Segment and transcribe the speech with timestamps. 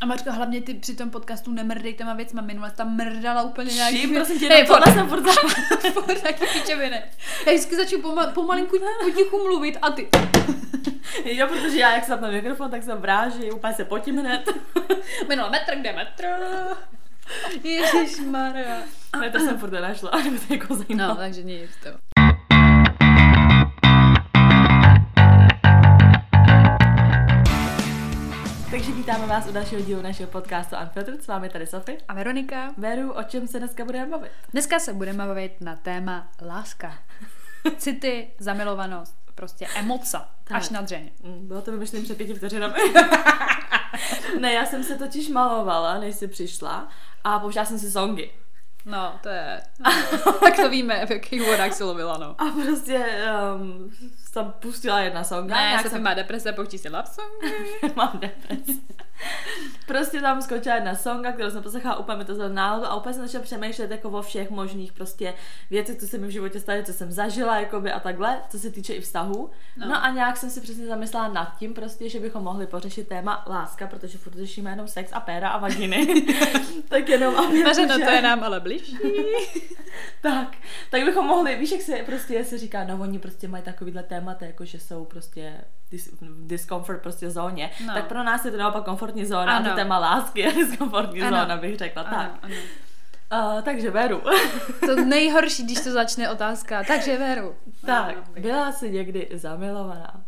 [0.00, 4.00] A Mařko, hlavně ty při tom podcastu nemrdej těma věcma, minule tam mrdala úplně nějaký...
[4.00, 5.22] Ším, prosím tě, ne, tohle jsem furt
[5.92, 7.02] furt taky pičoviny.
[7.46, 10.08] Já vždycky začnu poma- pomalinku potichu mluvit a ty...
[11.24, 14.48] Jo, protože já jak jsem na mikrofon, tak jsem vráží, úplně se potím hned.
[15.28, 16.24] Minule metr, kde metr?
[17.64, 18.82] Ježišmarja.
[19.12, 21.14] Ale to jsem furt nenašla, aby to jako zajímalo.
[21.14, 21.88] No, takže nic to.
[29.08, 31.22] Vítáme vás u dalšího dílu našeho podcastu Unfiltered.
[31.22, 31.98] S vámi tady Sofie.
[32.08, 32.74] A Veronika?
[32.76, 34.30] Veru, o čem se dneska budeme bavit?
[34.52, 36.98] Dneska se budeme bavit na téma láska.
[37.78, 40.56] City, zamilovanost, prostě emoce, Tak.
[40.56, 41.10] až na dřeň.
[41.22, 42.74] Mm, Bylo to vymyšlené před pěti vteřinami.
[44.40, 46.88] ne, já jsem se totiž malovala, než jsi přišla
[47.24, 48.30] a pouštěla jsem si songy.
[48.84, 49.62] No, to je...
[50.40, 52.40] tak to víme, v jakých vodách se lovila, no.
[52.40, 53.06] A prostě
[53.54, 53.90] um,
[54.38, 55.56] jsem pustila jedna songa.
[55.56, 56.02] Ne, nějak se jsem...
[56.02, 57.96] má deprese, pouští si love song.
[57.96, 58.80] Mám depresi.
[59.86, 63.14] prostě tam skočila jedna songa, kterou jsem poslechala, úplně mi to zvedlo náladu a úplně
[63.14, 65.34] jsem začala přemýšlet jako o všech možných prostě
[65.70, 68.70] věcech, co se mi v životě staly, co jsem zažila jakoby a takhle, co se
[68.70, 69.50] týče i vztahu.
[69.76, 69.88] No.
[69.88, 70.04] No.
[70.04, 73.86] a nějak jsem si přesně zamyslela nad tím prostě, že bychom mohli pořešit téma láska,
[73.86, 76.24] protože furt řešíme jenom sex a péra a vaginy.
[76.88, 78.98] tak jenom aby Mařeno, to je nám ale blížší.
[80.22, 80.56] tak,
[80.90, 84.46] tak bychom mohli, víš, jak se prostě se říká, no oni prostě mají takovýhle témata,
[84.46, 87.94] jako že jsou prostě dis, v discomfort prostě zóně, No.
[87.94, 89.66] tak pro nás je to naopak komfortní zóna Ano.
[89.66, 91.36] a to téma lásky je diskomfortní Ano.
[91.40, 92.12] zóna, bych řekla, tak.
[92.14, 92.54] Ano, ano.
[93.56, 94.22] Uh, takže Veru,
[94.86, 96.84] To nejhorší, když to začne otázka.
[96.84, 97.56] Takže Veru.
[97.86, 100.20] tak, Ano, byla jsi někdy zamilovaná?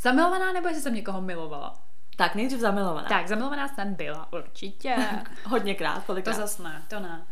[0.00, 1.78] Zamilovaná nebo jestli jsem někoho milovala?
[2.16, 3.08] Tak, nejdřív zamilovaná.
[3.08, 4.96] Tak, zamilovaná jsem byla, určitě.
[5.44, 6.34] Hodněkrát, To kolikrát?
[6.36, 7.22] zas ne, to ne.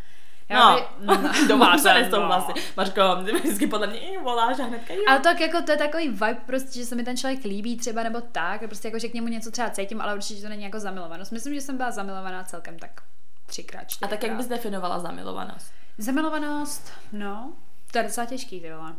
[0.54, 2.00] No, by- no, doma se no.
[2.00, 2.52] nesouhlasí.
[2.76, 5.00] Mařko, ty vždycky podle mě i voláš a hnedka jo.
[5.08, 8.02] Ale tak jako to je takový vibe prostě, že se mi ten člověk líbí třeba
[8.02, 10.80] nebo tak, prostě jako, že k němu něco třeba cítím, ale určitě to není jako
[10.80, 11.32] zamilovanost.
[11.32, 12.90] Myslím, že jsem byla zamilovaná celkem tak
[13.46, 14.10] třikrát, A čtyřikrát.
[14.10, 15.72] tak jak bys definovala zamilovanost?
[15.98, 17.52] Zamilovanost, no,
[17.92, 18.92] to je docela těžký, ty vole.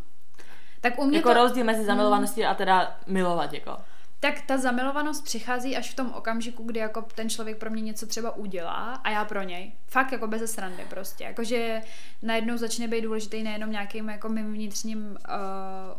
[0.81, 3.78] Tak u mě Jako to, rozdíl mezi zamilovaností a teda milovat, jako.
[4.24, 8.08] Tak ta zamilovanost přichází až v tom okamžiku, kdy jako ten člověk pro mě něco
[8.08, 9.72] třeba udělá a já pro něj.
[9.88, 11.24] Fakt jako bez srandy prostě.
[11.24, 11.82] Jakože
[12.22, 15.16] najednou začne být důležitý nejenom nějakým jako mým vnitřním uh,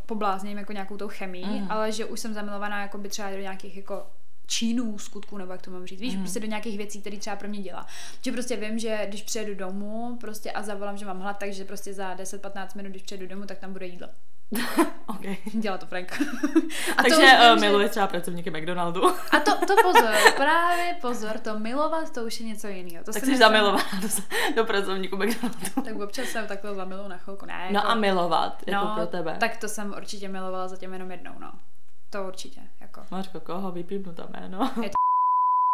[0.07, 1.61] poblázněním, jako nějakou tou chemií, Mhm.
[1.63, 1.71] mm.
[1.71, 4.07] ale že už jsem zamilovaná jako by třeba do nějakých jako
[4.47, 6.23] činů, skutků, nebo jak to mám říct, víš, mm.
[6.23, 7.87] prostě do nějakých věcí, které třeba pro mě dělá.
[8.25, 11.95] Že prostě vím, že když přijedu domů prostě a zavolám, že mám hlad, takže prostě
[11.95, 14.09] za 10-15 minut, když přijedu domů, tak tam bude jídlo.
[15.07, 15.37] okay.
[15.53, 16.13] Dělá to Frank.
[16.97, 19.07] a Takže vím, uh, že- miluješ třeba pracovníky McDonaldu.
[19.07, 23.05] a to, to pozor, právě pozor, to milovat, to už je něco jiného.
[23.05, 23.85] To tak si jsi myslím- zamilovaná
[24.57, 25.83] do, pracovníku McDonaldu.
[25.85, 27.69] Tak občas jsem takhle zamilu na chvilku, ne.
[27.71, 29.37] No jako, a milovat, jako no, pro tebe.
[29.41, 31.53] tak to jsem určitě milovala zatím jenom jednou, no.
[32.11, 33.01] To určitě, jako.
[33.11, 34.71] Mařko, koho vypípnu tam jméno?
[34.83, 34.91] Je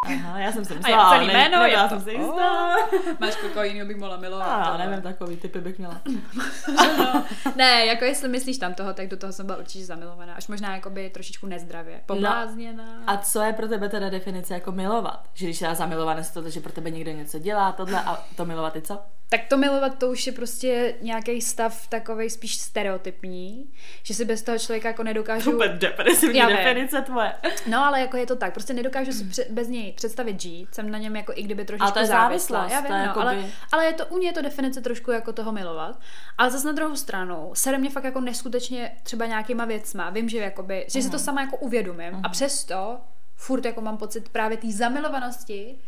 [0.06, 2.74] Aha, já jsem si A myslela, je celý jméno, je jsem si jistá.
[3.20, 4.48] Máš koho jiného bych mohla milovat.
[4.48, 6.00] A, ale- nevím, takový typy bych měla.
[6.98, 7.24] no.
[7.56, 10.34] Ne, jako jestli myslíš tam toho, tak do toho jsem byla určitě zamilovaná.
[10.34, 12.00] Až možná jakoby trošičku nezdravě.
[12.06, 12.84] Poblázněná.
[13.06, 15.24] A co je pro tebe teda definice jako milovat?
[15.34, 18.44] Že když já zamilovaná si to, že pro tebe někdo něco dělá, tohle a to
[18.44, 18.98] milovat je co?
[19.30, 23.70] Tak to milovat, to už je prostě nějaký stav takový spíš stereotypní,
[24.02, 25.50] že si bez toho člověka jako nedokážu...
[25.50, 27.32] Super depresivní definice tvoje.
[27.66, 30.90] No, ale jako je to tak, prostě nedokážu si pře- bez něj představit žít, jsem
[30.90, 32.68] na něm jako i kdyby trošičku Ale to je závislá.
[32.72, 35.32] Já vím, no, jakoby- ale, ale je to, u mě je to definice trošku jako
[35.32, 36.00] toho milovat.
[36.38, 40.38] Ale zase na druhou stranu, sere mě fakt jako neskutečně třeba nějakýma věcma, vím, že,
[40.38, 41.04] jakoby, že Mhm.
[41.06, 42.98] si to sama jako uvědomím a přesto
[43.36, 45.78] furt jako mám pocit právě té zamilovanosti,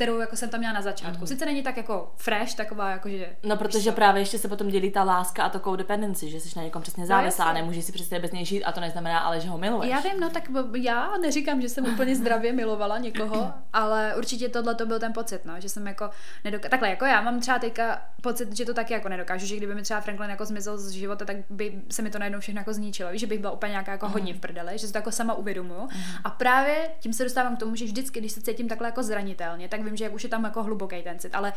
[0.00, 1.26] kterou jako jsem tam měla na začátku.
[1.26, 3.36] Sice není tak jako fresh, taková jako, že...
[3.42, 6.62] No, protože právě ještě se potom dělí ta láska a to codependency, že jsi na
[6.64, 7.60] někom přesně závislá a jasně.
[7.60, 9.90] nemůžeš si přesně bez něj žít a to neznamená ale, že ho miluješ.
[9.90, 14.74] Já vím, no tak já neříkám, že jsem úplně zdravě milovala někoho, ale určitě tohle
[14.74, 16.10] to byl ten pocit, no, že jsem jako
[16.44, 19.74] nedoka- takhle jako já mám třeba teďka pocit, že to taky jako nedokážu, že kdyby
[19.74, 22.72] mi třeba Franklin jako zmizel z života, tak by se mi to najednou všechno jako
[22.72, 25.12] zničilo, víš, že bych byla úplně nějaká jako hodně v prdeli, že si to jako
[25.12, 25.88] sama uvědomuju.
[26.24, 29.68] A právě tím se dostávám k tomu, že vždycky, když se cítím takhle jako zranitelně,
[29.68, 31.52] tak vím, že jak už je tam jako hluboký ten cit, ale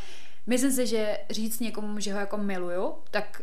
[0.47, 3.41] myslím si, že říct někomu, že ho jako miluju, tak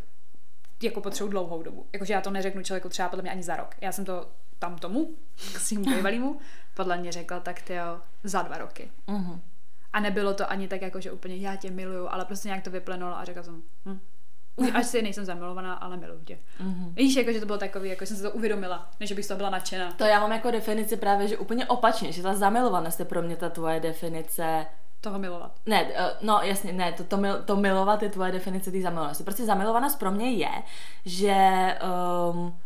[0.82, 1.86] jako potřebuji dlouhou dobu.
[1.92, 3.74] Jakože já to neřeknu člověku třeba podle mě ani za rok.
[3.80, 4.28] Já jsem to
[4.58, 5.14] tam tomu,
[5.54, 6.38] k svým bývalýmu,
[6.74, 8.90] podle mě řekla tak ty jo, za dva roky.
[9.06, 9.40] Mhm.
[9.92, 12.70] A nebylo to ani tak jako, že úplně já tě miluju, ale prostě nějak to
[12.70, 14.00] vyplynulo a řekla jsem, hm.
[14.56, 16.38] Už až si nejsem zamilovaná, ale miluju tě.
[16.60, 16.94] Mhm.
[16.94, 19.38] Víš, jako, že to bylo takový, jako jsem se to uvědomila, než bych z toho
[19.38, 19.92] byla nadšená.
[19.92, 23.36] To já mám jako definici právě, že úplně opačně, že ta zamilovanost je pro mě
[23.36, 24.66] ta tvoje definice
[25.00, 25.52] Toho milovat.
[25.66, 29.24] Ne, eh, no jasně, ne, to, to, mil, to milovat je tvoje definice té zamilovanosti.
[29.24, 30.50] Prostě zamilovanost pro mě je,
[31.04, 31.38] že
[32.32, 32.56] um,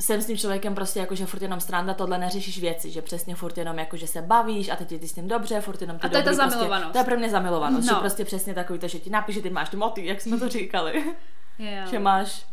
[0.00, 3.34] jsem s tím člověkem prostě jako, že furt jenom stranda, tohle neřešíš věci, že přesně
[3.34, 5.98] furt jenom jako, že se bavíš a teď je ty s tím dobře, furt jenom
[5.98, 6.92] ty A to je ta dobrý, prostě, zamilovanost.
[6.92, 7.94] to je pro mě zamilovanost, no.
[7.94, 10.48] Že prostě přesně takový to, že ti napíše, ty máš ty moty, jak jsme to
[10.48, 11.04] říkali,
[11.58, 11.86] Jo.
[11.90, 12.46] že máš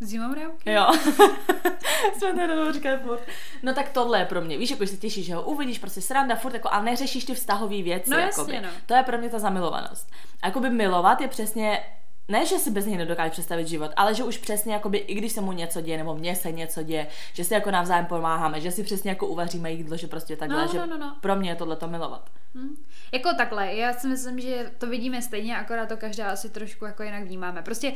[0.00, 0.72] Zimou mravky?
[0.72, 0.86] Jo.
[2.18, 3.20] Jsme to říkali furt.
[3.62, 4.58] No tak tohle je pro mě.
[4.58, 7.34] Víš, jako že se těšíš, že ho uvidíš, prostě sranda, furt jako, a neřešíš ty
[7.34, 8.10] vztahové věci.
[8.10, 8.54] No jakoby.
[8.54, 8.74] jasně, no.
[8.86, 10.10] To je pro mě ta zamilovanost.
[10.42, 11.82] A jakoby milovat je přesně
[12.28, 15.32] ne, že si bez něj nedokáže představit život, ale že už přesně, jakoby, i když
[15.32, 18.70] se mu něco děje, nebo mně se něco děje, že si jako navzájem pomáháme, že
[18.70, 21.16] si přesně jako uvaříme jídlo, že prostě takhle, No, že no, no, no.
[21.20, 22.30] pro mě je tohle to milovat.
[22.54, 22.84] Hm.
[23.12, 27.02] Jako takhle, já si myslím, že to vidíme stejně, akorát to každá asi trošku jako
[27.02, 27.62] jinak vnímáme.
[27.62, 27.92] Prostě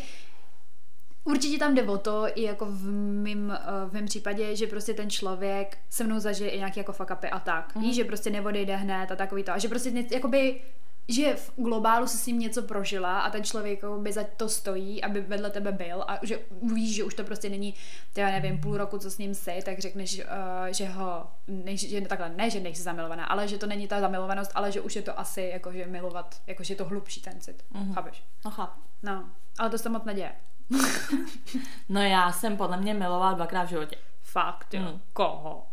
[1.24, 2.84] Určitě tam jde o to, i jako v
[3.22, 6.92] mém, eh, v mém případě, že prostě ten člověk se mnou zažije i nějaký jako
[6.92, 7.74] fuck upy a tak.
[7.74, 7.82] Mm.
[7.82, 9.52] Víš, že prostě neodejde hned a takový to.
[9.52, 10.60] A že prostě ne, jakoby
[11.08, 15.04] že v globálu si s ním něco prožila a ten člověk by za to stojí,
[15.04, 16.38] aby vedle tebe byl a že
[16.74, 17.74] víš, že už to prostě není,
[18.16, 20.24] já nevím, půl roku, co s ním jsi, tak řekneš, uh,
[20.70, 24.50] že ho, ne, že takhle, ne, že nejsi zamilovaná, ale že to není ta zamilovanost,
[24.54, 27.84] ale že už je to asi jakože milovat, jakože je to hlubší ten cit, Mhm.
[27.84, 27.94] mm-hmm.
[27.94, 28.24] chápeš?
[28.44, 28.80] No chápu.
[29.02, 29.28] No,
[29.58, 30.32] ale to se moc neděje.
[31.88, 33.96] No já jsem podle mě milovala dvakrát v životě.
[34.22, 34.80] Fakt, jo.
[34.80, 35.00] Mm.
[35.12, 35.66] Koho?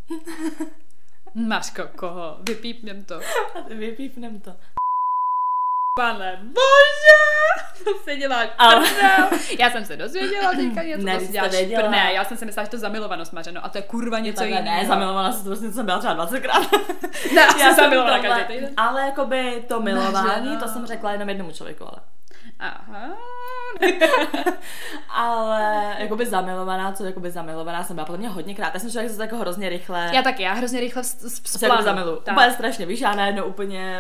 [1.48, 2.38] Mařko, koho?
[2.50, 3.20] Vypípnem to.
[3.76, 4.52] Vypípnem to.
[6.00, 7.84] Pane bože!
[7.84, 8.88] To se dělá Ale-.
[9.60, 11.82] Já jsem se dozvěděla teďka něco, Ne, to si děláš věděla.
[11.84, 11.92] prdel.
[11.92, 14.66] Ne, já jsem si myslela, že to zamilovanost mařeno a to je kurva něco jiného.
[14.66, 16.80] ne, zamilovala jsem to prostě, jsem byla třeba 20krát.
[17.36, 18.74] Ne, já jsem zamilovala každý týden.
[18.78, 20.60] Ale jakoby to milování, Mařeno.
[20.60, 21.98] to jsem řekla jenom jednomu člověku, ale.
[22.60, 23.18] Aha.
[25.10, 28.74] Ale jakoby zamilovaná, co jakoby zamilovaná jsem byla podle mě hodněkrát.
[28.74, 31.84] Já jsem člověk, co to jako hrozně rychle Já taky, já hrozně rychle se jako
[31.84, 32.16] zamilu.
[32.16, 32.34] Tak.
[32.36, 34.00] Úplně strašně, víš, já najednou úplně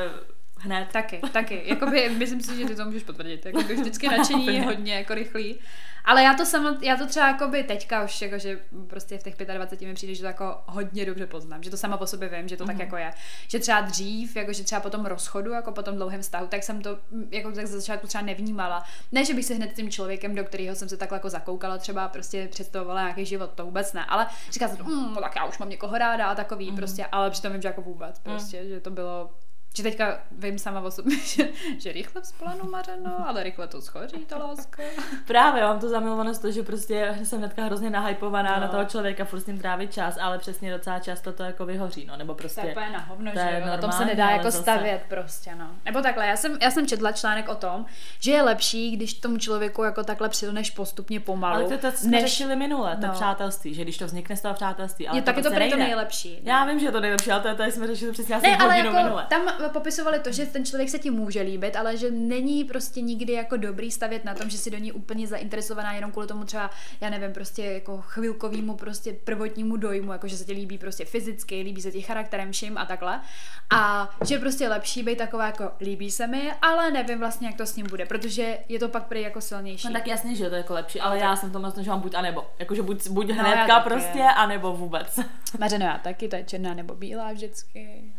[0.59, 0.87] hned.
[0.91, 1.61] Taky, taky.
[1.65, 3.45] Jakoby, myslím si, že ty to můžeš potvrdit.
[3.45, 5.59] Jakoby vždycky nadšení je hodně jako rychlý.
[6.07, 9.87] Ale já to sama, já to třeba jakoby teďka už, jakože prostě v těch 25
[9.87, 12.57] mi přijde, že to jako hodně dobře poznám, že to sama po sobě vím, že
[12.57, 12.73] to Mhm.
[12.73, 13.13] tak jako je.
[13.47, 16.81] Že třeba dřív, jakože třeba po tom rozchodu, jako po tom dlouhém vztahu, tak jsem
[16.81, 18.83] to mm, jako tak ze začátku třeba nevnímala.
[19.11, 22.07] Ne, že bych se hned tím člověkem, do kterého jsem se takhle jako zakoukala, třeba
[22.07, 24.05] prostě představovala nějaký život, to vůbec ne.
[24.05, 26.75] Ale se to, mm, no tak já už mám někoho ráda a takový Mhm.
[26.75, 29.29] prostě, ale přitom vím, že jako vůbec prostě, že to bylo
[29.75, 31.47] že teďka vím sama o sobě, že,
[31.79, 34.83] že rychle vzplanu mařeno, ale rychle to schoří, ta láska.
[35.27, 38.61] Právě mám to zamilovanost, to, že prostě jsem hnedka hrozně nahypovaná No.
[38.61, 42.05] na toho člověka, furt s ním trávit čas, ale přesně docela často to jako vyhoří,
[42.05, 42.75] no, nebo To je prostě.
[42.93, 43.65] na hovno, to že jo?
[43.67, 45.69] Na tom se normální, nedá jako zase- stavět prostě, no.
[45.85, 47.85] Nebo takhle, já jsem, já jsem četla článek o tom,
[48.19, 51.55] že je lepší, když tomu člověku jako takhle přilneš postupně pomalu.
[51.65, 52.21] Ale to to, jsme než...
[52.23, 53.13] řešili minule, to no.
[53.13, 55.77] přátelství, že když to vznikne z toho přátelství, ale Je, tak je to prostě to
[55.77, 56.39] nejlepší.
[56.43, 58.57] Já vím, že je to nejlepší, ale to je tady jsme řešili přesně asi Ne,
[58.57, 59.25] ale jako minule.
[59.29, 63.33] tam popisovali to, že ten člověk se ti může líbit, ale že není prostě nikdy
[63.33, 66.69] jako dobrý stavět na tom, že si do ní úplně zainteresovaná jenom kvůli tomu třeba,
[67.01, 71.61] já nevím, prostě jako chvilkovýmu prostě prvotnímu dojmu, jako že se ti líbí prostě fyzicky,
[71.61, 73.21] líbí se ti charakterem vším a takhle.
[73.69, 77.57] A že je prostě lepší být taková jako líbí se mi, ale nevím vlastně, jak
[77.57, 79.87] to s ním bude, protože je to pak prý jako silnější.
[79.87, 81.99] No tak jasně, že je to jako lepší, ale já jsem v tomhle, že mám
[82.01, 82.45] buď a nebo.
[82.59, 83.89] Jakože buď, buď No, hnedka taky.
[83.89, 85.19] prostě, anebo vůbec.
[85.59, 88.13] Mařeno já taky, to je černá nebo bílá vždycky.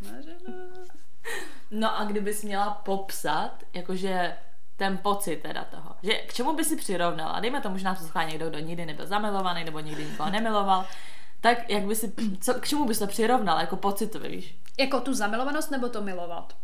[0.00, 0.71] Mařeno.
[1.72, 4.36] No a kdybys měla popsat, jakože
[4.76, 8.50] ten pocit teda toho, že k čemu by si přirovnala, dejme to možná poslouchá někdo,
[8.50, 10.86] kdo nikdy nebyl zamilovaný nebo nikdy nikoho nemiloval,
[11.40, 14.56] tak jak by si, co, k čemu bys to přirovnala, jako pocitově, víš?
[14.78, 16.56] Jako tu zamilovanost nebo to milovat?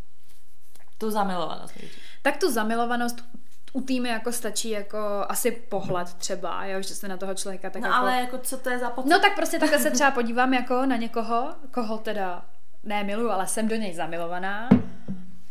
[0.99, 2.03] Tu zamilovanost nejdřív.
[2.23, 3.25] Tak tu zamilovanost
[3.73, 7.83] u týmy jako stačí jako asi pohled třeba, jo, že se na toho člověka tak
[7.83, 7.99] No jako...
[8.01, 9.09] ale jako co to je za pocit?
[9.09, 12.45] No tak prostě takhle se třeba podívám jako na někoho, koho teda
[12.89, 14.69] ne miluju, ale jsem do něj zamilovaná.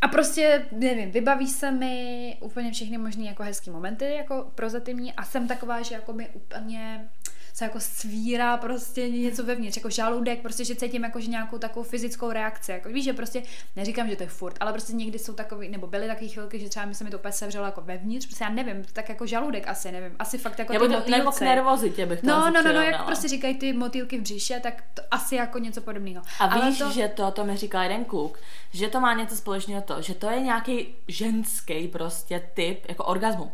[0.02, 5.24] A prostě, nevím, vybaví se mi úplně všechny možné jako hezký momenty, jako prozatímní a
[5.24, 7.10] jsem taková, že jako mi úplně
[7.58, 11.84] se jako svírá prostě něco vevnitř, jako žaludek, prostě, že cítím jako, že nějakou takovou
[11.84, 13.44] fyzickou reakci, jako víš, že prostě,
[13.76, 16.70] neříkám, že to je furt, ale prostě někdy jsou takový, nebo byly takové chvilky, že
[16.70, 19.68] třeba mi se mi to úplně sevřelo jako vevnitř, prostě já nevím, tak jako žaludek
[19.68, 22.62] asi, nevím, asi fakt jako Nebo, ty to, nebo k nervozitě bych to No, no,
[22.62, 26.24] no, no, jak prostě říkají ty motýlky v břiše, tak to asi jako něco podobného.
[26.40, 26.92] A Ale víš, to...
[26.92, 28.40] že to, to mi říkal jeden kluk,
[28.74, 33.52] že to má něco společného to, že to je nějaký ženský prostě typ jako orgasmu.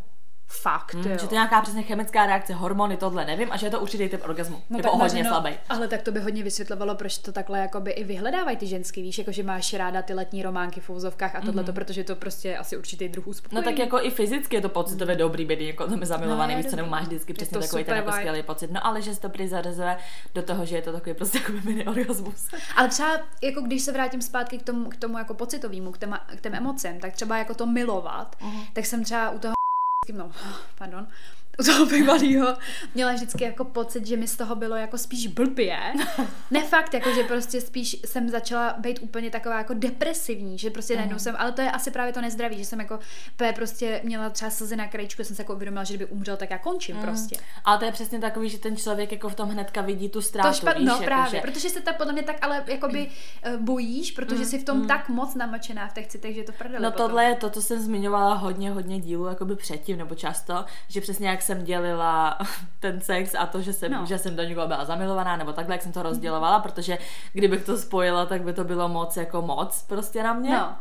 [0.62, 1.17] Fakt, Hmm, jo.
[1.22, 4.10] že to je nějaká přesně chemická reakce, hormony, tohle nevím, a že je to určitý
[4.10, 4.62] typ orgasmu.
[4.69, 5.50] No, tak hodně Mařeno, slabý.
[5.69, 9.17] Ale tak to by hodně vysvětlovalo, proč to takhle jakoby i vyhledávají ty ženský, víš,
[9.17, 11.74] jako že máš ráda ty letní románky v úzovkách a tohle, mm.
[11.74, 13.65] protože to prostě je asi určitý druh uspokojení.
[13.65, 16.69] No tak jako i fyzicky je to pocitově dobrý být jako tam zamilovaný, No, víš,
[16.69, 18.72] co nebo máš vždycky přesně to takový ten jako skvělý pocit.
[18.72, 19.50] No ale že se to prý
[20.36, 22.48] do toho, že je to takový prostě jako mini orgasmus.
[22.75, 26.17] Ale třeba, jako když se vrátím zpátky k tomu, k tomu jako pocitovému, k, téma,
[26.36, 28.62] k těm emocím, tak třeba jako to milovat, Mhm.
[28.74, 29.53] tak jsem třeba u toho
[30.12, 30.31] no,
[30.77, 31.07] pardon,
[31.60, 32.57] u toho bývalého
[32.95, 35.77] měla vždycky jako pocit, že mi z toho bylo jako spíš blbě.
[36.51, 40.95] Ne fakt, jako že prostě spíš jsem začala být úplně taková jako depresivní, že prostě
[40.95, 43.00] najednou jsem, ale to je asi právě to nezdraví, že jsem jako
[43.55, 46.57] prostě měla třeba slzy na krajičku, jsem se jako uvědomila, že kdyby umřel, tak já
[46.57, 47.01] končím mm.
[47.01, 47.38] prostě.
[47.65, 50.50] Ale to je přesně takový, že ten člověk jako v tom hnedka vidí tu ztrátu.
[50.50, 51.41] To špat, víš, no jako, právě, že...
[51.41, 53.10] protože se tak podle mě tak ale jakoby
[53.45, 53.65] mm.
[53.65, 54.45] bojíš, protože mm.
[54.45, 54.88] jsi v tom mm.
[54.88, 57.07] tak moc namačená v těch citech, že to prdele No potom.
[57.07, 61.29] tohle je to, co jsem zmiňovala hodně, hodně dílů, jakoby předtím nebo často, že přesně
[61.29, 62.38] jak jsem dělila
[62.80, 64.06] ten sex a to, že jsem, no.
[64.06, 66.98] že jsem do někoho byla zamilovaná, nebo takhle, jak jsem to rozdělovala, protože
[67.34, 70.52] kdybych to spojila, tak by to bylo moc jako moc prostě na mě.
[70.52, 70.76] No.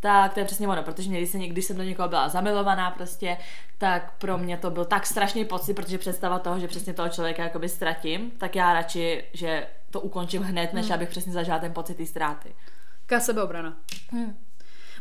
[0.00, 2.90] Tak to je přesně ono, protože mě, když, se, když jsem do někoho byla zamilovaná
[2.90, 3.36] prostě,
[3.78, 7.42] tak pro mě to byl tak strašný pocit, protože představa toho, že přesně toho člověka
[7.42, 10.94] jakoby ztratím, tak já radši, že to ukončím hned, než hmm.
[10.94, 12.54] abych přesně zažila ten pocit té ztráty.
[13.06, 13.76] Ká sebeobrana.
[14.10, 14.36] Hmm.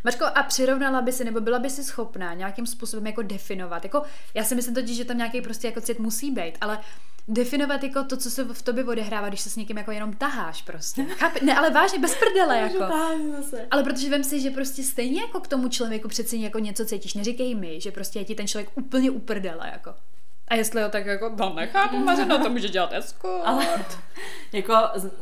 [0.03, 4.03] Mařko, a přirovnala by si, nebo byla by si schopná nějakým způsobem jako definovat, jako
[4.33, 6.79] já si myslím totiž, že tam nějaký prostě jako cit musí být, ale
[7.27, 10.62] definovat jako to, co se v tobě odehrává, když se s někým jako jenom taháš
[10.62, 11.03] prostě.
[11.03, 11.39] Chápe?
[11.45, 12.93] Ne, ale vážně, bez prdele jako.
[13.72, 17.13] Ale protože vem si, že prostě stejně jako k tomu člověku přeci jako něco cítíš,
[17.13, 19.93] neříkej mi, že prostě je ti ten člověk úplně uprdele jako.
[20.47, 23.43] A jestli ho tak jako, to nechápu, Mařeno, to může dělat escort.
[23.45, 23.65] Ale,
[24.53, 24.73] jako,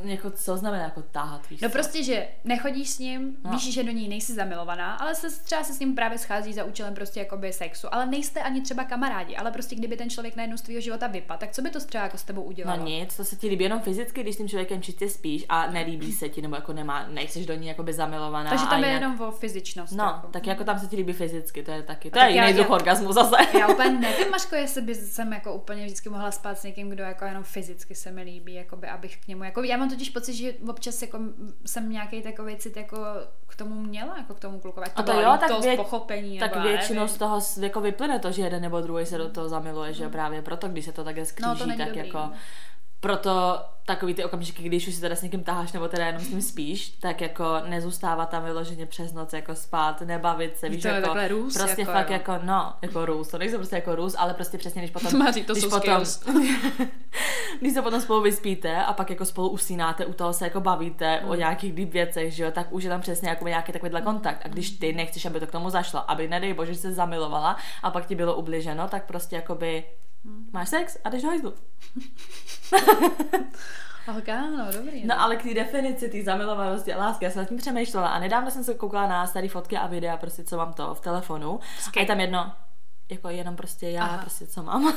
[0.04, 1.74] jako, co znamená jako táhat, víš No co?
[1.74, 3.52] prostě, že nechodíš s ním, no.
[3.52, 6.64] víš, že do ní nejsi zamilovaná, ale se třeba se s ním právě schází za
[6.64, 10.58] účelem prostě jakoby sexu, ale nejste ani třeba kamarádi, ale prostě kdyby ten člověk najednou
[10.58, 12.80] z tvého života vypadl, tak co by to třeba jako s tebou udělalo?
[12.80, 15.72] No nic, to se ti líbí jenom fyzicky, když s tím člověkem čistě spíš a
[15.72, 18.50] nelíbí se ti, nebo jako nemá, nejseš do ní jakoby zamilovaná.
[18.50, 19.02] Takže tam je jinak...
[19.02, 19.94] jenom o fyzičnost.
[19.94, 20.28] No, jako.
[20.28, 23.14] tak jako tam se ti líbí fyzicky, to je taky, to je jiný druh orgasmu
[23.14, 23.36] zase.
[23.60, 27.04] Já úplně nevím, Maško, jestli by jsem jako úplně vždycky mohla spát s někým, kdo
[27.04, 30.34] jako jenom fyzicky se mi líbí, jakoby, abych k němu, jako, já mám totiž pocit,
[30.34, 31.20] že občas jako
[31.66, 32.98] jsem nějaký takový cit jako
[33.48, 34.86] k tomu měla, jako k tomu klukovi.
[34.96, 35.78] To, to jo, tak vě...
[35.78, 36.40] pochopení.
[36.40, 39.50] Tak nebo, většinou z toho jako vyplyne to, že jeden nebo druhý se do toho
[39.50, 41.98] zamiluje, že právě proto, když se to takhle skříží, no, to tak dobrý.
[41.98, 42.30] jako
[43.02, 46.30] proto takový ty okamžiky, když už si teda s někým taháš nebo teda jenom s
[46.30, 50.88] ním spíš, tak jako nezůstává tam vyloženě přes noc jako spát, nebavit se, víš, to
[50.88, 52.14] jako, růz, prostě jako, fakt jo.
[52.14, 55.44] jako, no, jako růz, to nejsou prostě jako růz, ale prostě přesně, když potom, Máří,
[55.44, 56.04] to když potom,
[57.60, 61.20] když se potom spolu vyspíte a pak jako spolu usínáte, u toho se jako bavíte
[61.24, 61.30] mm.
[61.30, 64.42] o nějakých deep věcech, že jo, tak už je tam přesně jako nějaký takovýhle kontakt
[64.46, 67.92] a když ty nechceš, aby to k tomu zašlo, aby nedej bože se zamilovala a
[67.92, 69.84] pak ti bylo ubliženo, tak prostě jakoby
[70.26, 70.50] Hmm.
[70.54, 71.54] Máš sex a jdeš do hajzlu.
[74.08, 75.06] No, dobrý.
[75.06, 78.08] No, no ale k té definici té zamilovanosti a lásky, já jsem nad tím přemýšlela
[78.08, 81.02] a nedávno jsem se koukala na staré fotky a videa, prostě co mám to v
[81.02, 81.60] telefonu.
[81.80, 82.00] Sky.
[82.00, 82.54] A je tam jedno,
[83.10, 84.18] jako jenom prostě já, Aha.
[84.18, 84.94] prostě co mám.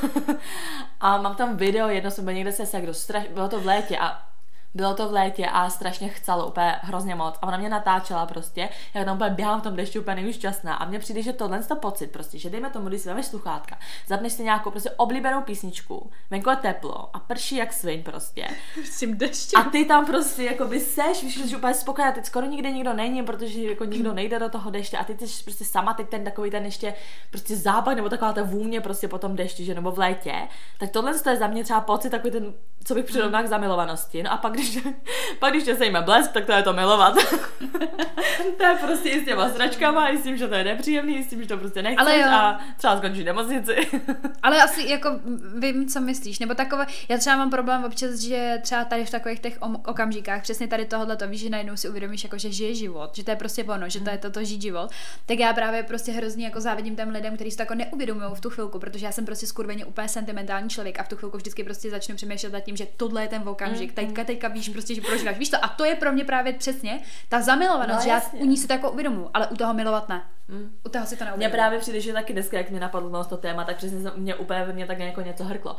[1.00, 3.98] a mám tam video, jedno jsem byl někde se kdo straš, bylo to v létě
[3.98, 4.33] a
[4.74, 7.34] bylo to v létě a strašně chcelo úplně hrozně moc.
[7.42, 10.74] A ona mě natáčela prostě, jak tam úplně běhám v tom dešti úplně nejvíc šťastná.
[10.74, 13.78] A mně přijde, že tohle to pocit prostě, že dejme tomu, když si vezmeš sluchátka,
[14.06, 18.46] zapneš si nějakou prostě oblíbenou písničku, venku je teplo a prší jak svin prostě.
[18.84, 19.60] S tím deštěm.
[19.60, 22.92] A ty tam prostě jako by seš, víš, že úplně spokojená, teď skoro nikde nikdo
[22.92, 26.24] není, protože jako nikdo nejde do toho deště a ty jsi prostě sama teď ten
[26.24, 26.94] takový ten ještě
[27.30, 30.34] prostě zápach nebo taková ta vůně prostě po tom dešti, že nebo v létě.
[30.78, 32.54] Tak tohle je za mě třeba pocit takový ten,
[32.84, 34.22] co bych přirovnal k zamilovanosti.
[34.22, 34.78] No a pak když,
[35.38, 37.14] pak když tě sejme blesk, tak to je to milovat.
[38.56, 41.24] to je prostě i s těma sračkama, i s tím, že to je nepříjemný, i
[41.24, 42.28] s tím, že to prostě nechceš Ale jo.
[42.30, 43.76] a třeba skončí nemocnici.
[44.42, 45.10] Ale asi jako
[45.58, 49.40] vím, co myslíš, nebo takové, já třeba mám problém občas, že třeba tady v takových
[49.40, 53.16] těch okamžikách, přesně tady tohle to víš, že najednou si uvědomíš, jako, že žije život,
[53.16, 54.90] že to je prostě ono, že to je toto žít život,
[55.26, 58.40] tak já právě prostě hrozně jako závidím těm lidem, kteří si to jako neuvědomují v
[58.40, 61.64] tu chvilku, protože já jsem prostě skurveně úplně sentimentální člověk a v tu chvilku vždycky
[61.64, 63.94] prostě začnu přemýšlet nad tím, že tohle je ten okamžik, mm.
[63.94, 65.38] teďka, teďka víš prostě, že prožíváš.
[65.38, 65.64] Víš to?
[65.64, 68.66] A to je pro mě právě přesně ta zamilovanost, no, že já u ní si
[68.66, 70.22] to jako uvědomuji, ale u toho milovat ne.
[70.48, 70.76] Mm.
[70.84, 71.48] U toho si to neuvědomuji.
[71.48, 74.66] Mně právě přijde, že taky dneska, jak mi napadlo to téma, tak přesně mě úplně
[74.72, 75.76] mě tak jako něco hrklo.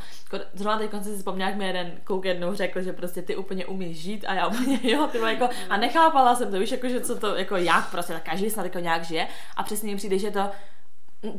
[0.54, 3.98] Zrovna teď si vzpomněla, jak mi jeden kouk jednou řekl, že prostě ty úplně umíš
[3.98, 7.16] žít a já úplně jo, ty jako, a nechápala jsem to, víš, jako, že co
[7.16, 10.32] to, jako jak prostě, tak každý snad jako nějak žije a přesně mi přijde, že
[10.32, 10.50] to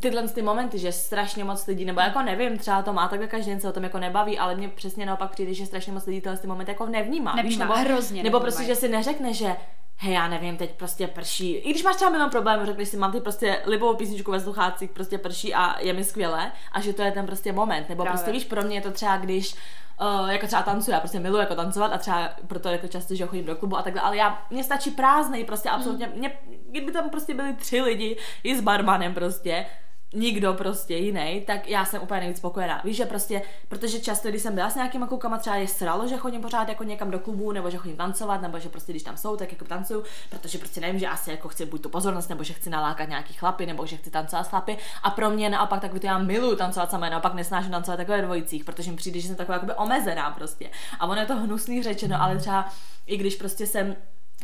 [0.00, 3.50] tyhle ty momenty, že strašně moc lidí, nebo jako nevím, třeba to má takhle každý
[3.50, 6.20] den se o tom jako nebaví, ale mně přesně naopak přijde, že strašně moc lidí
[6.20, 7.34] tyhle ty momenty jako nevnímá.
[7.34, 9.56] nevnímá víš, nebo, hrozně nebo prostě, že si neřekne, že
[9.96, 11.52] hej, já nevím, teď prostě prší.
[11.52, 14.90] I když máš třeba milion problémů, řekneš si, mám ty prostě libovou písničku ve sluchácích,
[14.90, 17.88] prostě prší a je mi skvěle a že to je ten prostě moment.
[17.88, 18.16] Nebo Právě.
[18.16, 19.54] prostě víš, pro mě je to třeba, když
[20.00, 23.26] uh, jako třeba tancuji, já prostě miluji jako tancovat a třeba proto jako často, že
[23.26, 26.18] chodím do klubu a takhle, ale já, mě stačí prázdnej, prostě absolutně, mm.
[26.18, 26.38] mě,
[26.70, 29.66] kdyby tam prostě byli tři lidi i s barmanem prostě,
[30.14, 32.80] nikdo prostě jiný, tak já jsem úplně nejvíc spokojená.
[32.84, 36.16] Víš, že prostě, protože často, když jsem byla s nějakýma klukama, třeba je sralo, že
[36.16, 39.16] chodím pořád jako někam do klubu, nebo že chodím tancovat, nebo že prostě když tam
[39.16, 42.44] jsou, tak jako tancuju, protože prostě nevím, že asi jako chci buď tu pozornost, nebo
[42.44, 44.76] že chci nalákat nějaký chlapy, nebo že chci tancovat s chlapy.
[45.02, 48.64] A pro mě naopak takový to já miluju tancovat sama, naopak nesnáším tancovat takové dvojicích,
[48.64, 50.70] protože mi přijde, že jsem taková omezená prostě.
[50.98, 52.68] A ono je to hnusný řečeno, ale třeba
[53.06, 53.96] i když prostě jsem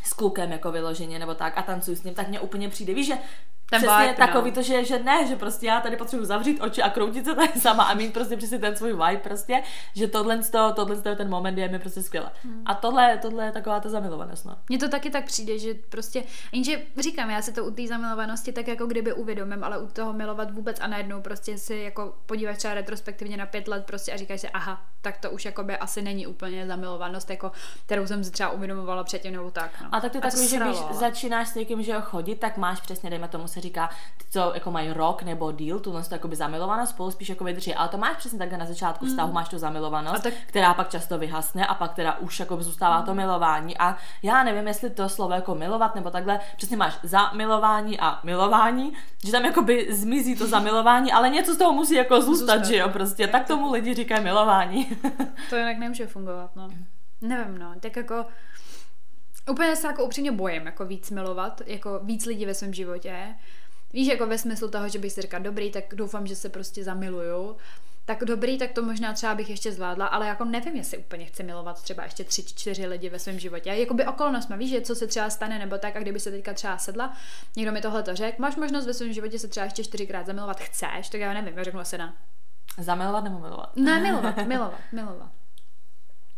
[0.02, 3.06] s klukem jako vyloženě nebo tak a tancuji s ním, tak mě úplně přijde, víš,
[3.06, 3.18] že
[3.72, 4.54] ten přesně vibe, takový no.
[4.54, 7.60] to, že, že ne, že prostě já tady potřebuji zavřít oči a kroutit se tady
[7.60, 9.62] sama a mít prostě přesně ten svůj vibe prostě,
[9.94, 12.30] že tohle, to, tohle to, ten moment je mi prostě skvěle.
[12.44, 12.62] Hmm.
[12.66, 14.44] A tohle, tohle je taková ta zamilovanost.
[14.44, 14.56] No.
[14.68, 18.52] Mně to taky tak přijde, že prostě, jenže říkám, já se to u té zamilovanosti
[18.52, 22.58] tak jako kdyby uvědomím, ale u toho milovat vůbec a najednou prostě si jako podíváš
[22.58, 25.76] třeba retrospektivně na pět let prostě a říkáš si, aha, tak to už jako by
[25.76, 27.52] asi není úplně zamilovanost, jako,
[27.86, 29.70] kterou jsem si třeba uvědomovala předtím nebo tak.
[29.80, 29.88] No.
[29.92, 32.80] A tak to je takový, že když začínáš s někým, že ho chodit, tak máš
[32.80, 36.36] přesně, dejme tomu se říká, ty, co jako mají rok nebo díl, tu to jakoby
[36.36, 37.74] zamilovanost, spolu spíš jako vydrží.
[37.74, 39.34] Ale to máš přesně takhle na začátku vztahu, mm.
[39.34, 40.34] máš tu zamilovanost, tak...
[40.46, 43.06] která pak často vyhasne a pak teda už jako zůstává mm.
[43.06, 43.78] to milování.
[43.78, 48.92] A já nevím, jestli to slovo jako milovat nebo takhle, přesně máš zamilování a milování,
[49.24, 52.64] že tam jakoby zmizí to zamilování, ale něco z toho musí jako zůstat, zůstat.
[52.64, 53.26] že jo, prostě.
[53.26, 54.96] Tak tomu lidi říkají milování.
[55.50, 56.68] to jinak nemůže fungovat, no.
[57.20, 58.26] Nevím, no, tak jako
[59.50, 63.34] úplně se jako upřímně bojím, jako víc milovat, jako víc lidí ve svém životě.
[63.92, 66.84] Víš, jako ve smyslu toho, že bych si říkal, dobrý, tak doufám, že se prostě
[66.84, 67.56] zamiluju.
[68.04, 71.42] Tak dobrý, tak to možná třeba bych ještě zvládla, ale jako nevím, jestli úplně chci
[71.42, 73.70] milovat třeba ještě tři, čtyři lidi ve svém životě.
[73.70, 76.54] Jakoby okolnost má, víš, že co se třeba stane, nebo tak, a kdyby se teďka
[76.54, 77.16] třeba sedla,
[77.56, 80.60] někdo mi tohle to řekl, máš možnost ve svém životě se třeba ještě čtyřikrát zamilovat,
[80.60, 82.14] chceš, tak já nevím, já řeknu se na.
[82.78, 83.76] Zamilovat nebo milovat?
[83.76, 85.41] Ne, milovat, milovat, milovat.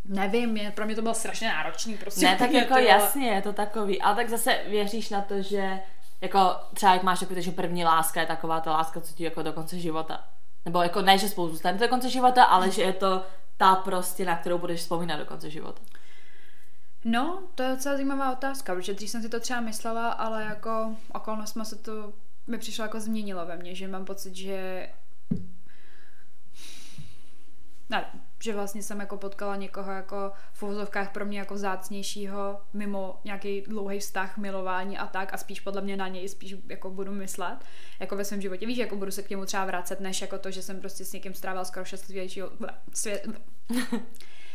[0.04, 1.96] Nevím, je, pro mě to bylo strašně náročný.
[1.96, 4.02] Prostě ne, tak jako jasně, je to takový.
[4.02, 5.80] Ale tak zase věříš na to, že
[6.20, 9.42] jako třeba jak máš takový, že první láska je taková ta láska, co ti jako
[9.42, 10.24] do konce života.
[10.64, 13.22] Nebo jako ne, že spolu zůstanete do konce života, ale že je to
[13.56, 15.82] ta prostě, na kterou budeš vzpomínat do konce života.
[17.04, 20.96] No, to je docela zajímavá otázka, protože dřív jsem si to třeba myslela, ale jako
[21.12, 22.12] okolnost se to
[22.46, 24.88] mi přišlo jako změnilo ve mně, že mám pocit, že
[27.90, 28.04] ne,
[28.42, 33.60] že vlastně jsem jako potkala někoho jako v uvozovkách pro mě jako zácnějšího mimo nějaký
[33.60, 37.58] dlouhý vztah, milování a tak a spíš podle mě na něj spíš jako budu myslet
[38.00, 38.66] jako ve svém životě.
[38.66, 41.12] Víš, jako budu se k němu třeba vracet, než jako to, že jsem prostě s
[41.12, 42.12] někým strávila skoro 6
[42.94, 43.26] svět,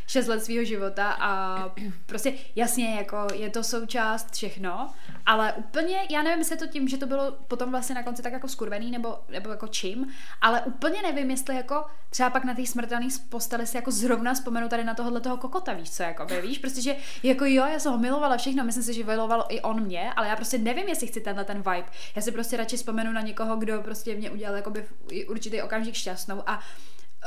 [0.10, 1.58] 6 let svého života a
[2.06, 4.90] prostě jasně, jako je to součást všechno,
[5.26, 8.34] ale úplně, já nevím, jestli to tím, že to bylo potom vlastně na konci tak
[8.34, 10.08] jako skurvený nebo, nebo jako čím,
[10.42, 14.70] ale úplně nevím, jestli jako třeba pak na té smrtelné posteli si jako zrovna vzpomenu
[14.70, 17.92] tady na tohohle toho kokota, víš co, jako víš, prostě, že jako jo, já jsem
[17.92, 21.08] ho milovala všechno, myslím si, že miloval i on mě, ale já prostě nevím, jestli
[21.08, 21.90] chci tenhle ten vibe.
[22.16, 24.86] Já si prostě radši vzpomenu na někoho, kdo prostě mě udělal jakoby
[25.28, 26.60] určitý okamžik šťastnou a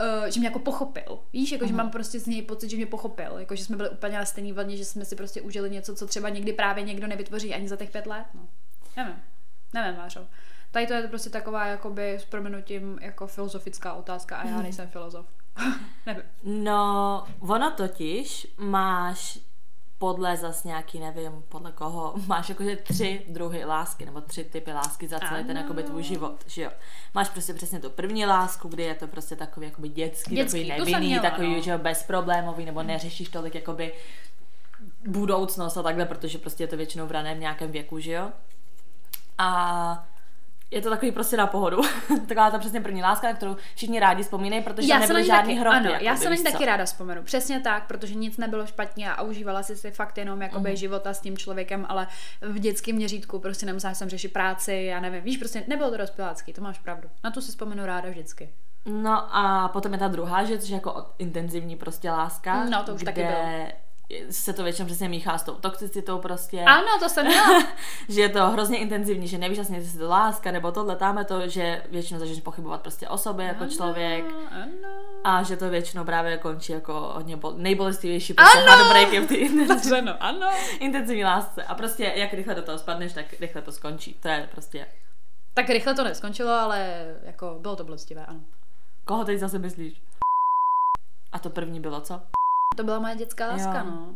[0.00, 1.18] uh, že mě jako pochopil.
[1.32, 3.38] Víš, jako, že mám prostě z něj pocit, že mě pochopil.
[3.38, 6.06] Jako, že jsme byli úplně na stejný vlně, že jsme si prostě užili něco, co
[6.06, 8.26] třeba někdy právě někdo nevytvoří ani za těch pět let.
[8.34, 8.48] No.
[8.96, 9.14] Nevím.
[9.74, 10.26] Nevím, Mářo.
[10.70, 14.62] Tady to je prostě taková, jakoby, s proměnutím, jako filozofická otázka a já mhm.
[14.62, 15.26] nejsem filozof.
[16.06, 16.22] Nevím.
[16.42, 19.38] No, ono totiž máš
[20.02, 25.08] podle zas nějaký, nevím, podle koho, máš jakože tři druhy lásky, nebo tři typy lásky
[25.08, 25.44] za celý ano.
[25.46, 26.70] ten jakoby tvůj život, že jo.
[27.14, 30.92] Máš prostě přesně tu první lásku, kdy je to prostě takový jakoby dětský, dětský takový
[30.92, 31.60] nevinný, měla, takový, no.
[31.60, 33.92] že jo, bezproblémový, nebo neřešíš tolik jakoby
[35.06, 38.30] budoucnost a takhle, protože prostě je to většinou v raném nějakém věku, že jo.
[39.38, 40.08] A
[40.72, 41.80] je to takový prostě na pohodu.
[42.28, 45.76] Taková ta přesně první láska, na kterou všichni rádi vzpomínají, protože já nebyly žádný hroty.
[45.76, 47.22] Ano, jako já se na ní taky ráda vzpomenu.
[47.22, 50.76] Přesně tak, protože nic nebylo špatně a užívala si si fakt jenom jakoby uh-huh.
[50.76, 52.06] života s tím člověkem, ale
[52.40, 56.52] v dětském měřítku prostě nemusela jsem řešit práci, já nevím, víš, prostě nebylo to rozpilácký,
[56.52, 57.08] to máš pravdu.
[57.24, 58.52] Na to si vzpomenu ráda vždycky.
[58.86, 62.64] No a potom je ta druhá, že je jako intenzivní prostě láska.
[62.64, 63.66] No, to už taky bylo
[64.30, 66.60] se to většinou přesně míchá s tou toxicitou prostě.
[66.60, 67.66] Ano, to jsem měla.
[68.08, 71.24] že je to hrozně intenzivní, že nevíš vlastně, jestli to láska nebo tohle, tam je
[71.24, 74.24] to, že většinou začneš pochybovat prostě o sobě jako ano, člověk.
[74.50, 74.88] Ano.
[75.24, 80.10] A že to většinou právě končí jako hodně bol- nejbolestivější prostě heartbreakem v té intenzivní,
[80.10, 80.50] ano.
[80.78, 81.62] intenzivní lásce.
[81.64, 84.14] A prostě jak rychle do toho spadneš, tak rychle to skončí.
[84.14, 84.86] To je prostě...
[85.54, 88.40] Tak rychle to neskončilo, ale jako bylo to bolestivé, ano.
[89.04, 90.02] Koho teď zase myslíš?
[91.32, 92.20] A to první bylo co?
[92.76, 93.84] To byla moje dětská láska, jo.
[93.84, 94.14] no.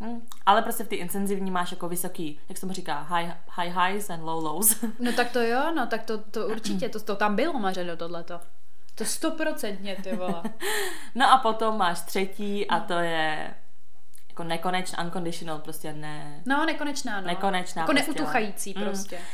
[0.00, 0.26] Hmm.
[0.46, 4.10] Ale prostě v té intenzivní máš jako vysoký, jak se tomu říká, high, high highs
[4.10, 4.84] and low lows.
[5.00, 8.40] no tak to jo, no tak to, to určitě, to, to tam bylo Mařeno tohleto.
[8.94, 10.42] To stoprocentně, ty vole.
[11.14, 13.54] no a potom máš třetí a to je
[14.28, 16.42] jako nekonečná, unconditional, prostě ne...
[16.46, 17.26] No, nekonečná, no.
[17.26, 17.82] Nekonečná.
[17.82, 19.16] Jako prostě, neutuchající prostě.
[19.16, 19.24] Mm.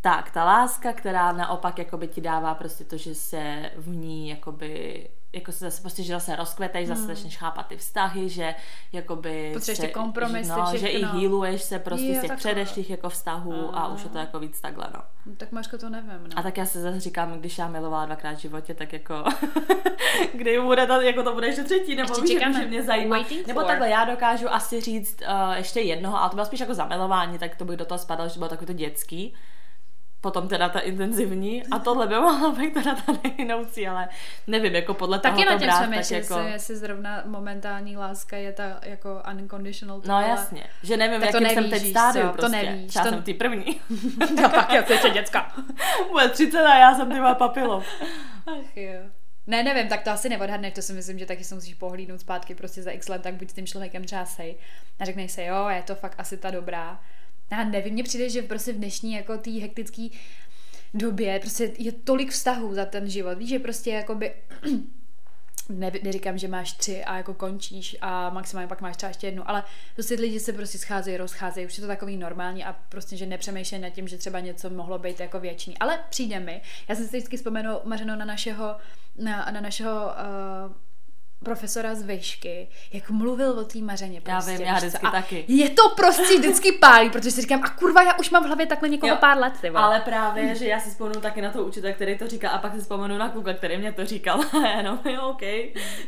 [0.00, 5.08] Tak, ta láska, která naopak jakoby ti dává prostě to, že se v ní jakoby
[5.32, 7.08] jako se zase prostě, že zase rozkveteš, zase hmm.
[7.14, 8.54] začneš chápat ty vztahy, že
[8.92, 9.50] jakoby...
[9.54, 10.78] Potřebuješ ty kompromisy, no, všechno.
[10.78, 12.36] že i healuješ se prostě Jo, z těch takhle.
[12.36, 15.00] předešlých jako vztahů a už je to jako víc takhle, no.
[15.26, 16.38] No, tak Mařko to nevím, no.
[16.38, 19.24] A tak já se zase říkám, když já milovala dvakrát v životě, tak jako
[20.34, 22.62] kdy bude to, jako to bude ještě třetí, nebo Ještě víš, čekáme.
[22.62, 23.16] že mě zajímá.
[23.46, 23.68] Nebo for.
[23.68, 27.56] takhle, já dokážu asi říct uh, ještě jednoho, ale to bylo spíš jako zamilování, tak
[27.56, 29.34] to bych do toho spadal, že bylo takový to dětský.
[30.22, 34.08] Potom teda ta intenzivní a tohle by mohla být teda ta nejinoucí, ale
[34.46, 36.34] nevím, jako podle Taky toho na to tím brát, tak jako...
[36.34, 40.02] jestli, jestli zrovna momentální láska je ta jako unconditional.
[40.06, 42.56] No ale- jasně, že nevím, Tak to jakým jsem teď stádiu co, to prostě.
[42.62, 43.80] nevíš, Třeba to- jsem ty první.
[44.42, 45.52] Jo, tak já ještě děcka.
[46.10, 47.86] Bude 30 a já jsem ty má papilov.
[48.46, 49.00] Ach jo.
[49.46, 52.54] Ne, nevím, tak to asi neodhadneš, to si myslím, že taky se musíš pohlídnout zpátky
[52.54, 54.56] prostě za x let, tak buď s tím člověkem třeba sej
[55.00, 57.00] a řekneš si, jo, je to fakt asi ta dobrá.
[57.50, 60.08] Já nevím, mně přijde, že prostě v dnešní jako té hektické
[60.94, 64.34] době prostě je tolik vztahů za ten život, víš, že prostě jakoby
[65.68, 69.48] ne, neříkám, že máš tři a jako končíš a maximálně pak máš třeba ještě jednu,
[69.48, 73.26] ale prostě lidi se prostě scházejí, rozcházejí, už je to takový normální a prostě, že
[73.26, 75.78] nepřemýšlej nad tím, že třeba něco mohlo být jako věčný.
[75.78, 78.76] Ale přijde mi, já jsem si vždycky vzpomenu, Mařeno, na našeho,
[79.18, 80.72] na, na našeho uh,
[81.42, 84.22] profesora z výšky, jak mluvil o té mařeně.
[84.26, 84.86] Já Prostě, vím, já víš co?
[84.86, 85.44] vždycky a taky.
[85.48, 88.66] Je to prostě vždycky pálí, protože si říkám, a kurva, já už mám v hlavě
[88.66, 89.82] takhle někoho Jo, pár let, ty vole.
[89.82, 92.74] Ale právě, že já si vzpomenu taky na toho učitele, který to říkal a pak
[92.74, 95.42] si vzpomenu na kluka, který mě to říkal a jenom jo, OK.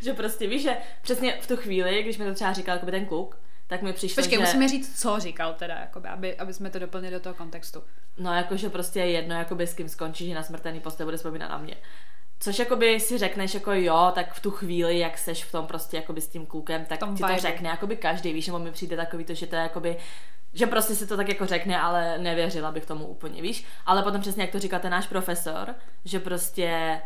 [0.03, 3.07] Že prostě víš, že přesně v tu chvíli, když mi to třeba říkal jakoby ten
[3.07, 4.45] kluk, tak mi přišlo, Počkej, že...
[4.45, 7.83] musíme říct, co říkal teda, jakoby, aby, aby jsme to doplnili do toho kontextu.
[8.19, 11.51] No jakože prostě je jedno, jakoby s kým skončí, že na smrtelný poste bude vzpomínat
[11.51, 11.77] na mě.
[12.45, 15.97] Což jakoby si řekneš jako jo, tak v tu chvíli, jak seš v tom prostě
[15.97, 18.97] jakoby s tím klukem, tak tom ti to řekne jakoby každý, víš, nebo mi přijde
[18.97, 19.97] takový to, že to je jakoby
[20.53, 23.67] že prostě si to tak jako řekne, ale nevěřila bych tomu úplně, víš.
[23.87, 27.01] Ale potom přesně, jak to říkal ten náš profesor, že prostě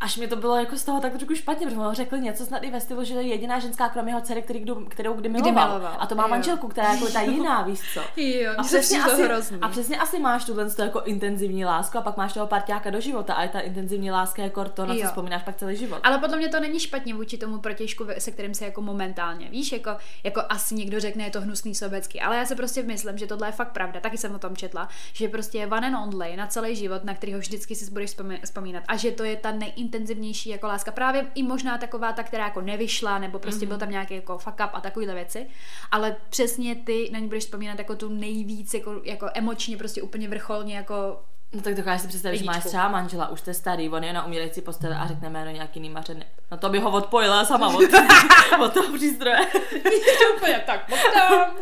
[0.00, 2.62] až mi to bylo jako z toho tak trošku špatně, protože on řekl něco snad
[2.62, 5.68] i ve stylu, že je jediná ženská kromě jeho dcery, který, kterou kdy miloval.
[5.68, 6.28] miloval, A to má jo.
[6.28, 8.20] manželku, která je jako ta jiná, víš co.
[8.20, 9.58] Jo, A přesně, asi, hrozný.
[9.60, 13.00] a přesně asi máš tuhle to jako intenzivní lásku a pak máš toho parťáka do
[13.00, 15.06] života a je ta intenzivní láska jako to, na co Jo.
[15.06, 16.00] vzpomínáš pak celý život.
[16.02, 19.72] Ale podle mě to není špatně vůči tomu protěžku, se kterým se jako momentálně, víš,
[19.72, 19.90] jako,
[20.24, 23.48] jako asi někdo řekne, je to hnusný sobecký, ale já se prostě myslím, že tohle
[23.48, 26.46] je fakt pravda, taky jsem o tom četla, že prostě je one and only na
[26.46, 29.50] celý život, na kterýho vždycky si budeš vzpomínat a že to je ta
[29.86, 33.68] nejintenzivnější jako láska, právě i možná taková ta, která jako nevyšla, nebo prostě mm-hmm.
[33.68, 35.46] byl tam nějaký jako fuck up a takovéhle věci,
[35.90, 40.28] ale přesně ty na ní budeš vzpomínat jako tu nejvíc, jako, jako emočně prostě úplně
[40.28, 41.22] vrcholně jako
[41.52, 44.26] No tak dokážeš si představit, že máš třeba manžela, už jste starý, on je na
[44.26, 46.24] umírající posteli a řekne jméno nějaký jiný mařeny.
[46.50, 47.82] No to by ho odpojila sama od,
[48.64, 49.36] od toho přístroje.
[50.36, 51.56] úplně tak potom.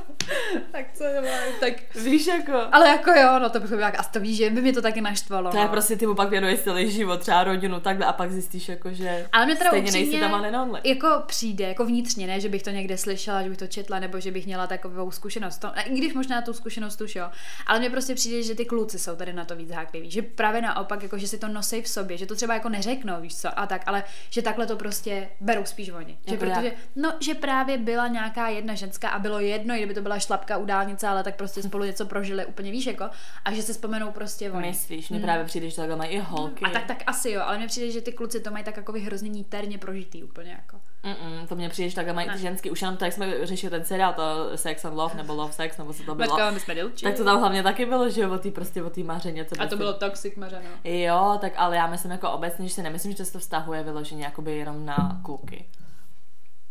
[0.72, 1.22] tak co je,
[1.60, 2.52] tak Víš jako...
[2.72, 5.00] Ale jako jo, no to bych jak, a to víš, že by mě to taky
[5.00, 5.50] naštvalo.
[5.50, 5.68] To je no.
[5.68, 9.26] prostě ty mu pak věnuješ celý život, třeba rodinu, takhle a pak zjistíš jako, že
[9.32, 10.80] Ale mě teda stejně upřímně, nejsi tam a nenonle.
[10.84, 14.20] jako přijde, jako vnitřně, ne, že bych to někde slyšela, že bych to četla, nebo
[14.20, 15.58] že bych měla takovou zkušenost.
[15.58, 17.30] To, I když možná tu zkušenost už jo.
[17.66, 20.10] Ale mně prostě přijde, že ty kluci jsou tady na to víc hákliví.
[20.10, 23.20] Že právě naopak, jako, že si to nosí v sobě, že to třeba jako neřeknou,
[23.20, 26.18] víš co, a tak, ale že takhle to prostě berou spíš oni.
[26.26, 26.74] Že Jako protože, jak?
[26.96, 30.56] no, že právě byla nějaká jedna ženská a bylo jedno, i kdyby to byla šlapka
[30.56, 33.04] u dálnice, ale tak prostě spolu něco prožili úplně víš jako,
[33.44, 34.68] a že se vzpomenou prostě oni.
[34.68, 36.64] Myslíš, mně právě přijde, že takhle mají i holky.
[36.64, 38.92] A tak, tak asi jo, ale mně přijde, že ty kluci to mají tak jako
[38.92, 40.80] hrozně níterně prožitý úplně jako.
[41.04, 42.70] Mm-mm, to mě přijde, že takhle mají ty ženský.
[42.70, 44.22] Už jenom to, jak jsme řešili ten seriál, to
[44.56, 46.28] Sex and Love, nebo Love Sex, nebo co to bylo.
[46.28, 47.04] Matka, my jsme dilči.
[47.04, 49.44] Tak to tam hlavně taky bylo, že jo, o tý prostě o tý mařeně.
[49.44, 50.68] Co A to prostě- bylo toxic mařeno.
[50.84, 53.82] Jo, tak ale já myslím jako obecně, že si nemyslím, že to se to vztahuje
[53.82, 55.66] vyloženě jakoby jenom na kluky.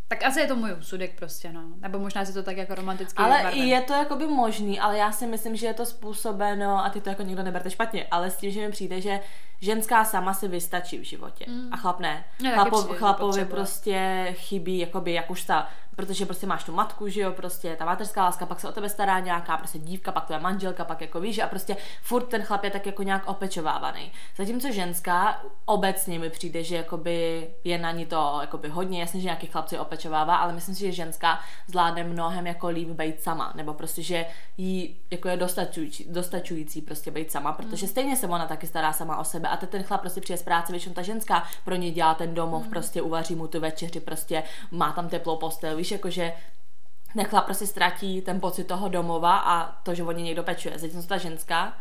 [0.08, 1.62] Tak asi je to můj úsudek prostě, no.
[1.82, 3.60] Nebo možná si to tak jako romanticky Ale barven.
[3.63, 7.10] je to jakoby možný, ale já si myslím, že je to způsobeno, a ty to
[7.10, 9.20] jako nikdo neberte špatně, ale s tím, že mi přijde, že
[9.62, 11.70] ženská sama si vystačí v životě Mm.
[11.72, 12.24] a chlap ne.
[12.38, 17.21] Taky Chlapo, chlapovi prostě chybí, jakoby jak už ta, protože prostě máš tu matku, že
[17.21, 20.39] jo, prostě ta mateřská láska, pak se o tebe stará nějaká prostě dívka, pak tvoje
[20.39, 24.12] manželka, pak jako víš, a prostě furt ten chlap je tak jako nějak opečovávaný.
[24.38, 29.25] Zatímco ženská obecně mi přijde, že jakoby je na ní to jakoby hodně, jasně, že
[29.25, 33.53] nějaký chlap si opečovává, ale myslím si, že ženská zvládne mnohem jako líp být sama,
[33.56, 34.25] nebo prostě, že
[34.58, 39.17] jí jako je dostačující, dostačující prostě být sama, protože stejně se ona taky stará sama
[39.17, 41.91] o sebe a teď ten chlap prostě přijde z práce, většinou ta ženská pro ně
[41.91, 46.34] dělá ten domov, prostě uvaří mu tu večeři, prostě má tam teplou postel, víš, jakože
[47.13, 50.80] ten chlap prostě ztratí ten pocit toho domova a to, že od něj někdo pečuje.
[50.80, 51.78] Zatímco ta ženská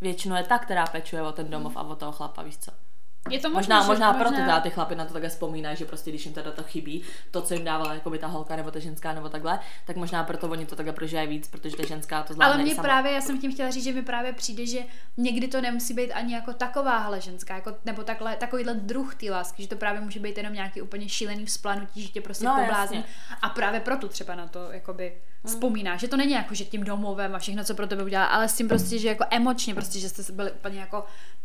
[0.00, 2.83] většinou je ta, která pečuje o ten domov a o toho chlapa, víš co.
[3.30, 6.10] Je to Možná, možná že- proto možná- ty chlapy na to takhle vzpomínají, že prostě
[6.10, 8.78] když jim teda to chybí, to, co jim dávala jako by ta holka nebo ta
[8.78, 12.32] ženská nebo takhle, tak možná proto oni to takhle prožívají víc, protože ta ženská to
[12.32, 12.82] zvládne Ale i mně sama.
[12.88, 14.78] právě, já jsem tím chtěla říct, že mi právě přijde, že
[15.16, 19.62] někdy to nemusí být ani jako takováhle ženská, jako, nebo takhle, takovýhle druh té lásky,
[19.62, 23.04] že to právě může být jenom nějaký úplně šílený vzplanutí, že tě prostě No, poblázní.
[23.42, 25.12] A právě proto třeba na to jakoby
[25.44, 25.52] Hmm.
[25.54, 28.48] vzpomíná, že to není jako, že tím domovem a všechno, co pro tebe udělá, ale
[28.48, 31.04] s tím prostě, že jako emočně prostě, že jste byli úplně jako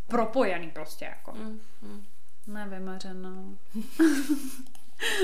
[0.09, 1.31] propojený prostě jako.
[1.31, 2.03] Mm, mm.
[2.47, 3.29] Nevymařeno.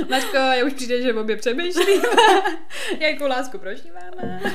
[0.09, 2.03] Mařko, já už přijde, že obě přemýšlíme,
[2.99, 4.41] jakou lásku prožíváme.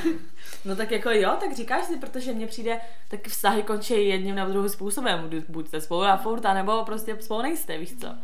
[0.64, 4.50] No tak jako jo, tak říkáš si, protože mně přijde, tak vztahy končí jedním nebo
[4.50, 5.30] druhým způsobem.
[5.30, 8.14] Buď- jste spolu a furt, nebo prostě spolu nejste, víš co.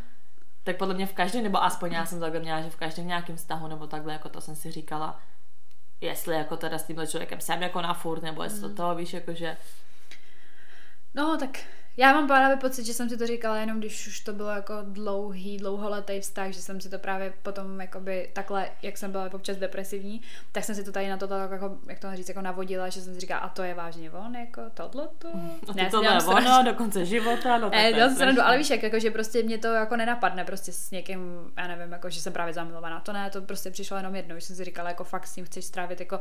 [0.65, 3.37] Tak podle mě v každém, nebo aspoň já jsem takhle měla, že v každém nějakém
[3.37, 5.21] vztahu, nebo takhle, jako to jsem si říkala,
[6.01, 9.13] jestli jako teda s tímhle člověkem jsem jako na furt, nebo jestli to, to víš,
[9.13, 9.57] jakože,
[11.17, 11.59] No, tak
[11.97, 14.75] já mám právě pocit, že jsem si to říkala jenom, když už to bylo jako
[14.83, 19.57] dlouhý, dlouholetý vztah, že jsem si to právě potom jakoby takhle, jak jsem byla občas
[19.57, 22.89] depresivní, tak jsem si to tady na to tak jako, jak to říct, jako navodila,
[22.89, 25.29] že jsem si říkala, a to je vážně on, jako tohleto.
[25.69, 28.11] a Ne, to, to je ono do konce života, no tak Ne, to je dělám
[28.11, 31.21] si srandu, ale víš jak, jako, že prostě mě to jako nenapadne prostě s někým,
[31.57, 33.01] já nevím, jako, že jsem právě zamilovaná.
[33.01, 35.45] To ne, to prostě přišlo jenom jednou, že jsem si říkala, jako fakt s tím
[35.45, 36.19] chceš strávit, jako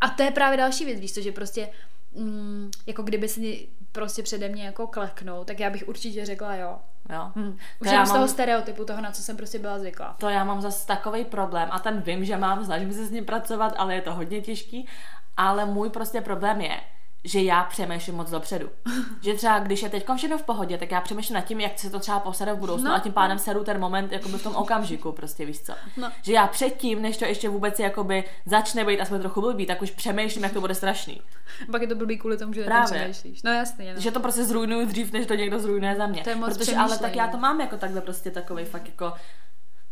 [0.00, 1.68] a to je právě další věc, víš to, že prostě
[2.14, 6.78] mm, jako kdyby si prostě přede mě jako kleknou, tak já bych určitě řekla jo.
[7.12, 7.30] Jo.
[7.36, 7.52] Hm.
[7.52, 10.16] Už To já jenom z toho mám- stereotypu, toho, na co jsem prostě byla zvyklá.
[10.20, 13.24] To já mám zase takový problém a ten vím, že mám, snažím se s ním
[13.24, 14.88] pracovat, ale je to hodně těžký.
[15.36, 16.80] Ale můj prostě problém je,
[17.24, 18.70] že já přemýšlím moc dopředu.
[19.20, 21.90] že třeba když je teď všechno v pohodě, tak já přemýšlím nad tím, jak se
[21.90, 22.94] to třeba posede v budoucnu No.
[22.94, 25.72] a tím pádem sedu ten moment jakoby v tom okamžiku, prostě víš co.
[25.96, 26.12] No.
[26.22, 29.90] Že já předtím, než to ještě vůbec jakoby začne být aspoň trochu blbý, tak už
[29.90, 31.22] přemýšlím, jak to bude strašný.
[31.70, 32.98] Pak je to blbý kvůli tomu, že Právě.
[32.98, 33.42] Přemýšlíš.
[33.42, 34.00] No jasně, no.
[34.00, 36.22] Že to prostě zrujnuju dřív, než to někdo zrujnuje za mě.
[36.22, 39.12] To je moc Protože ale tak já to mám jako takhle prostě takový fakt jako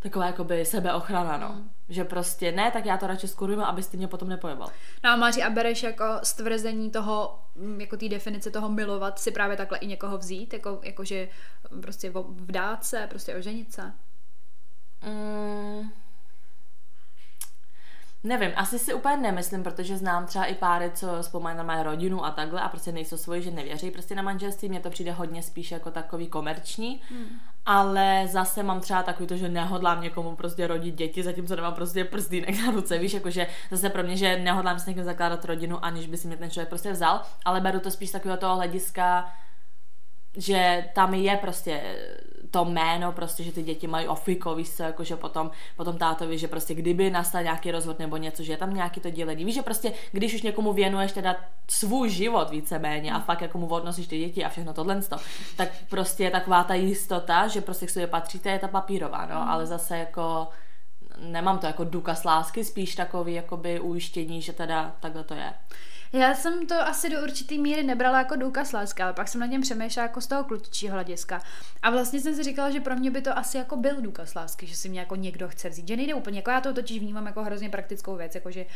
[0.00, 1.48] taková jakoby sebeochrana, no.
[1.48, 1.70] Mm.
[1.88, 4.68] Že prostě ne, tak já to radši skurvím, abys ty mě potom nepojebal.
[5.04, 9.30] No a Máři, a bereš jako stvrzení toho, mm, jako té definice toho milovat si
[9.30, 11.28] právě takhle i někoho vzít, jako, jako že
[11.82, 13.92] prostě vdát se, prostě oženit se.
[15.06, 15.90] Mm,
[18.24, 22.24] nevím, asi si úplně nemyslím, protože znám třeba i páry, co spolu na mají rodinu
[22.24, 24.68] a takhle a prostě nejsou svoji, že nevěří prostě na manželství.
[24.68, 27.40] Mně to přijde hodně spíš jako takový komerční, Hmm.
[27.70, 32.04] Ale zase mám třeba takový to, že nehodlám někomu prostě rodit děti, zatímco nemám prostě
[32.04, 36.06] prstýnek na ruce, víš, jakože zase pro mě, že nehodlám s někým zakládat rodinu, aniž
[36.06, 39.32] by si mě ten člověk prostě vzal, ale beru to spíš takového toho hlediska,
[40.36, 41.80] že tam je prostě
[42.50, 46.48] to jméno, prostě, že ty děti mají ofiko, víš co, jakože potom, potom tátovi, že
[46.48, 49.44] prostě kdyby nastal nějaký rozvod nebo něco, že je tam nějaký to dělení.
[49.44, 51.36] Víš, že prostě, když už někomu věnuješ teda
[51.68, 55.00] svůj život víceméně a fakt jako mu odnosíš ty děti a všechno tohle,
[55.56, 59.50] tak prostě je taková ta jistota, že prostě k sobě patříte, je ta papírová, no,
[59.50, 60.48] ale zase jako
[61.18, 65.52] nemám to jako důkaz lásky, spíš takový jakoby ujištění, že teda takhle to je.
[66.12, 69.46] Já jsem to asi do určitý míry nebrala jako důkaz lásky, ale pak jsem nad
[69.46, 71.42] něm přemýšlela jako z toho klučičího hlediska.
[71.82, 74.66] A vlastně jsem si říkala, že pro mě by to asi jako byl důkaz lásky,
[74.66, 75.88] že si mě jako někdo chce vzít.
[75.88, 78.66] Že nejde úplně, jako já to totiž vnímám jako hrozně praktickou věc, jako že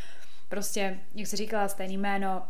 [0.49, 2.42] prostě, jak se říkala, stejný jméno,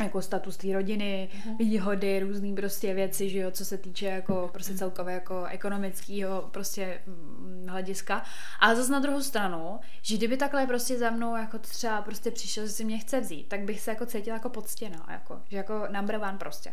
[0.00, 4.74] jako status té rodiny, výhody, různé prostě věci, že jo, co se týče jako prostě
[4.74, 8.22] celkově jako ekonomického prostě mm, hlediska.
[8.60, 12.66] Ale zase na druhou stranu, že kdyby takhle prostě za mnou jako třeba prostě přišel,
[12.66, 15.86] že si mě chce vzít, tak bych se jako cítila jako poctěná, jako, že jako
[15.90, 16.72] number one prostě.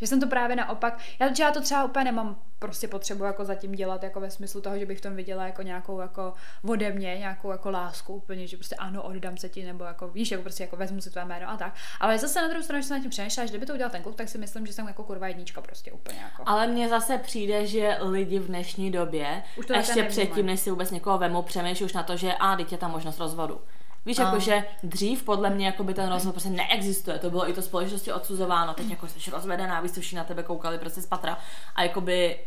[0.00, 3.44] Že jsem to právě naopak, já, že já to třeba úplně nemám prostě potřebu jako
[3.44, 6.32] zatím dělat jako ve smyslu toho, že bych v tom viděla jako nějakou jako
[6.68, 10.30] ode mě, nějakou jako lásku úplně, že prostě ano, oddám se ti, nebo jako víš,
[10.30, 11.74] jako prostě jako vezmu si tvé jméno a tak.
[12.00, 14.02] Ale zase na druhou stranu, že jsem na tím přemýšlela, že kdyby to udělal ten
[14.02, 16.42] kluk, tak si myslím, že jsem jako kurva jednička prostě úplně jako.
[16.46, 20.70] Ale mně zase přijde, že lidi v dnešní době, Už to ještě předtím, než si
[20.70, 23.60] vůbec někoho vemou, přemýšlí už na to, že a teď je tam možnost rozvodu.
[24.06, 27.62] Víš, jakože dřív podle mě jako by ten rozvod prostě neexistuje, to bylo i to
[27.62, 31.38] společnosti odsuzováno, teď jako jsi rozvedená, víš, co všichni na tebe koukali prostě z patra
[31.74, 32.38] a jakoby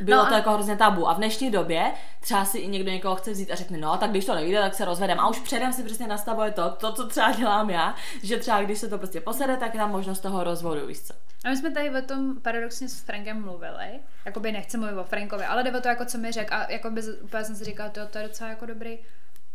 [0.00, 1.08] bylo No a- to jako hrozně tabu.
[1.08, 4.10] A v dnešní době třeba si i někdo někoho chce vzít a řekne, no, tak
[4.10, 5.20] když to nevíde, tak se rozvedem.
[5.20, 8.78] A už předem si přesně nastavuje to, to, co třeba dělám já, že třeba když
[8.78, 11.14] se to prostě posede, tak je tam možnost toho rozvodu, víš co.
[11.44, 14.00] A my jsme tady o tom paradoxně s Frankem mluvili.
[14.24, 16.54] Jakoby nechci mluvit o Frankovi, ale jde o to, jako co mi řekl.
[16.54, 18.98] A jakoby úplně jsem si říkala, to, to je docela jako dobrý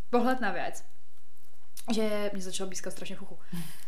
[0.10, 0.84] pohled na věc.
[1.94, 3.38] Že mě začalo blízkat strašně fuchu.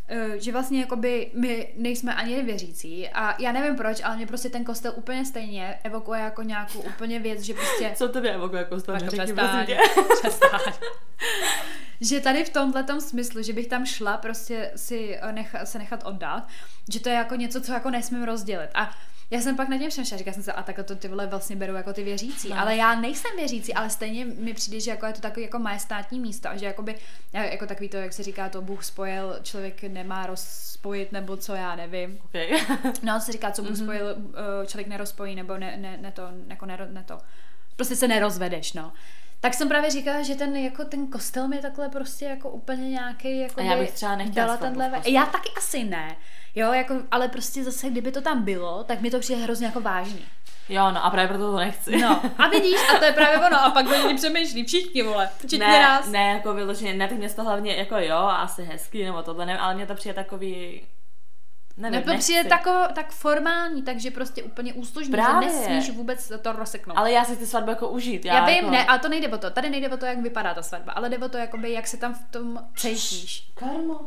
[0.08, 4.48] Eh, Že vlastně jakoby my nejsme ani věřící a já nevím proč, ale mě prostě
[4.50, 8.80] ten kostel úplně stejně evokuje jako nějakou úplně věc, že prostě Co tebe evokuje jako
[8.80, 8.98] stane?
[9.00, 9.66] Maťko, Řekni, přestaň.
[9.66, 10.02] prosím tě.
[10.20, 10.72] Přestaň.
[12.00, 16.48] že tady v tomhle smyslu, že bych tam šla prostě si necha, se nechat oddat,
[16.92, 18.70] že to je jako něco, co jako nesmím rozdělit.
[18.74, 18.90] A
[19.30, 21.56] Já jsem pak na něm přemýšlela, říkala jsem se, a tak to ty vole vlastně
[21.56, 22.58] beru jako ty věřící, no.
[22.58, 26.20] ale já nejsem věřící, ale stejně mi přijde, že jako je to takový jako majestátní
[26.20, 26.94] místo a že jakoby,
[27.32, 31.76] jako takový to, jak se říká, to Bůh spojil, člověk nemá rozspojit nebo co, já
[31.76, 32.18] nevím.
[32.24, 32.48] Okay.
[33.02, 33.82] no, se říká, co Bůh mm-hmm.
[33.82, 34.16] spojil,
[34.62, 37.18] eh, člověk nerozpojí nebo ne, ne, ne to, jako ne, ne to,
[37.76, 38.92] prostě se nerozvedeš, no.
[39.40, 43.40] Tak jsem právě říkala, že ten jako ten kostel mi takhle prostě jako úplně nějaký
[43.40, 46.16] jako a já bych třeba nechtěla tenhle, Já taky asi ne.
[46.54, 49.80] Jo, jako, ale prostě zase, kdyby to tam bylo, tak mi to přijde hrozně jako
[49.80, 50.24] vážný.
[50.68, 51.98] Jo, no a právě proto to nechci.
[51.98, 55.58] No, a vidíš, a to je právě ono, a pak oni přemýšlí všichni, vole, včetně
[55.58, 56.08] ne, nás.
[56.08, 59.58] Ne, jako vyloženě, ne, tak mě to hlavně, jako jo, asi hezký, nebo tohle, ne,
[59.58, 60.82] ale mě to přijde takový,
[61.78, 65.48] Nevím, to přijde tako, tak formální, takže prostě úplně úslužný, Právě.
[65.48, 66.98] že nesmíš vůbec to rozseknout.
[66.98, 68.24] Ale já si ty svatbu jako užít.
[68.24, 68.70] Já, já vím, jako...
[68.70, 69.50] ne, ale to nejde o to.
[69.50, 71.96] Tady nejde o to, jak vypadá ta svatba, ale jde o to, jakoby, jak se
[71.96, 73.50] tam v tom cítíš.
[73.54, 74.00] Karmo.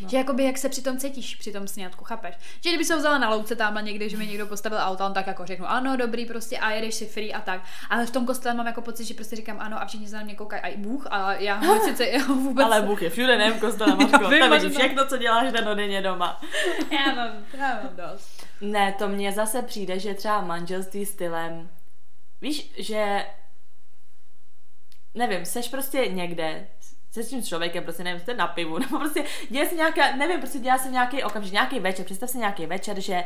[0.00, 0.08] No.
[0.08, 2.34] Že jakoby jak se při tom cítíš, při tom snědku, chápeš?
[2.60, 5.26] Že kdyby se vzala na louce tamhle někdy, že mi někdo postavil auto, on tak
[5.26, 7.60] jako řeknu, ano, dobrý, prostě a jedeš si free a tak.
[7.90, 10.22] Ale v tom kostele mám jako pocit, že prostě říkám ano a všichni se na
[10.22, 12.64] mě koukají, a i Bůh a já sice já vůbec...
[12.66, 13.96] Ale Bůh je všude, ne v kostele,
[14.38, 16.40] Tam vidí všechno, co děláš denodenně doma.
[16.90, 18.46] já mám, já mám dost.
[18.60, 21.70] Ne, to mně zase přijde, že třeba manželství stylem,
[22.40, 23.26] víš, že
[25.14, 26.66] nevím, seš prostě někde,
[27.10, 30.40] se s tím člověkem, prostě nevím, jste na pivu, nebo prostě děje se nějaká, nevím,
[30.40, 33.24] prostě dělá se nějaký okamžik, nějaký večer, představ si nějaký večer, že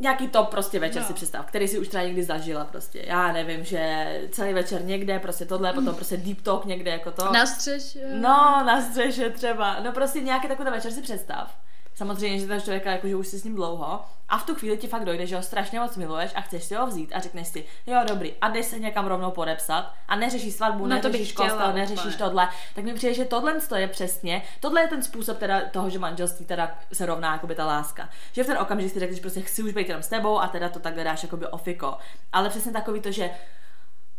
[0.00, 1.08] nějaký top prostě večer no.
[1.08, 3.04] si představ, který si už třeba někdy zažila prostě.
[3.06, 7.32] Já nevím, že celý večer někde, prostě tohle, potom prostě deep talk někde jako to.
[7.32, 8.08] Na střeše.
[8.12, 9.80] No, na střeše třeba.
[9.80, 11.56] No prostě nějaký takový večer si představ.
[12.00, 14.88] Samozřejmě, že ten člověka, jakože už jsi s ním dlouho, a v tu chvíli ti
[14.88, 17.64] fakt dojde, že ho strašně moc miluješ a chceš si ho vzít a řekneš si,
[17.86, 22.16] jo, dobrý, a jdeš se někam rovnou podepsat a neřešíš svatbu, no, neřešíš kostel, neřešíš
[22.16, 25.98] tohle, tak mi přijde, že tohle je přesně, tohle je ten způsob teda toho, že
[25.98, 28.08] manželství teda se rovná jako by ta láska.
[28.32, 30.68] Že v ten okamžik si řekneš, prostě chci už být jenom s tebou a teda
[30.68, 31.98] to takhle dáš jako by ofiko.
[32.32, 33.30] Ale přesně takový to, že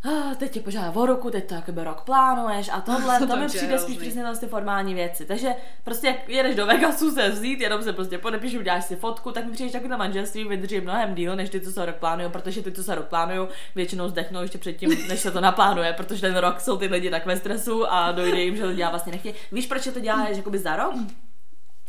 [0.06, 3.38] ah, teď tě požádá o ruku, teď to jakoby rok plánuješ a tohle, to, to
[3.38, 5.26] mi přijde spíš přesně ty formální věci.
[5.26, 5.50] Takže
[5.84, 9.46] prostě jak jedeš do Vegasu se vzít, jenom se prostě podepíš, uděláš si fotku, tak
[9.46, 12.62] mi přijde, že takové manželství vydrží mnohem díl, než ty, co se rok plánují, protože
[12.62, 16.38] ty, co se rok plánují, většinou zdechnou ještě předtím, než se to naplánuje, protože ten
[16.38, 19.36] rok jsou ty lidi tak ve stresu a dojde jim, že to dělá vlastně nechtějí.
[19.52, 20.94] Víš, proč to děláš jakoby za rok?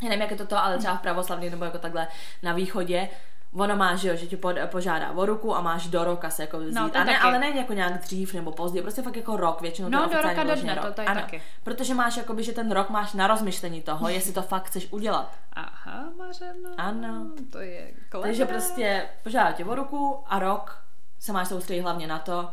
[0.03, 2.07] Já nevím, jak je to to, ale třeba v pravoslavní nebo jako takhle
[2.43, 3.09] na východě,
[3.55, 6.43] ono má, že jo, že ti pod, požádá o ruku a máš do roka se
[6.43, 6.75] jako vzít.
[6.75, 9.89] No, a ne, ale ne jako nějak dřív nebo později, prostě fakt jako rok, většinou
[9.89, 10.85] no, to do roka do dne, rok.
[10.85, 11.41] to, to je ano, taky.
[11.63, 15.31] Protože máš jakoby, že ten rok máš na rozmyšlení toho, jestli to fakt chceš udělat.
[15.53, 16.69] Aha, Mařeno.
[16.77, 17.31] Ano.
[17.51, 18.27] To je kolena.
[18.27, 20.83] Takže prostě požádá tě o ruku a rok
[21.19, 22.49] se máš soustředit hlavně na to,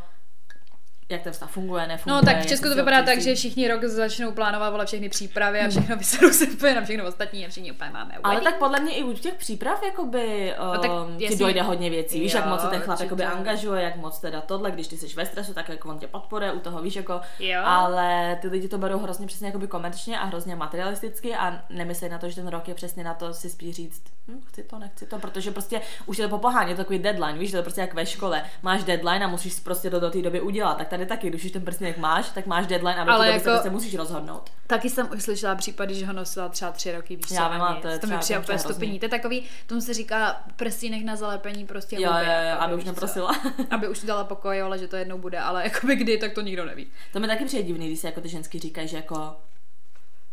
[1.11, 2.21] jak ten vztah funguje, nefunguje.
[2.21, 5.59] No tak v Česku to vypadá tak, že všichni rok začnou plánovat vole všechny přípravy
[5.59, 8.15] a všechno vyserou se úplně na všechno ostatní a všichni úplně máme.
[8.23, 8.51] Ale wedding.
[8.51, 11.89] tak podle mě i u těch příprav jakoby um, no, tak um, ti dojde hodně
[11.89, 12.19] věcí.
[12.19, 14.97] Víš, jo, jak moc se ten chlap jakoby angažuje, jak moc teda tohle, když ty
[14.97, 17.21] jsi ve stresu, tak jak on tě podporuje u toho, víš, jako.
[17.39, 17.61] Jo.
[17.65, 22.17] Ale ty lidi to berou hrozně přesně jakoby komerčně a hrozně materialisticky a nemyslí na
[22.17, 25.05] to, že ten rok je přesně na to si spíš říct, hm, chci to, nechci
[25.05, 27.81] to, protože prostě už je to popohání, je to takový deadline, víš, to je prostě
[27.81, 28.43] jak ve škole.
[28.61, 30.77] Máš deadline a musíš prostě to do té doby udělat.
[30.77, 33.57] Tak tady taky, když už ten jak máš, tak máš deadline a do Ale jako,
[33.57, 34.49] se musíš rozhodnout.
[34.67, 37.87] Taky jsem už slyšela případy, že ho nosila třeba tři roky, víš Já vím, to,
[37.87, 38.99] je to mi přijde úplně stupení.
[38.99, 42.83] To je takový, tomu se říká prstínek na zalepení prostě jo, jo, jo, aby už
[42.83, 43.41] neprosila.
[43.69, 46.65] aby už dala pokoj, ale že to jednou bude, ale jakoby kdy, tak to nikdo
[46.65, 46.87] neví.
[47.13, 49.35] To mi taky přijde divný, když se jako ty ženský říkají, že jako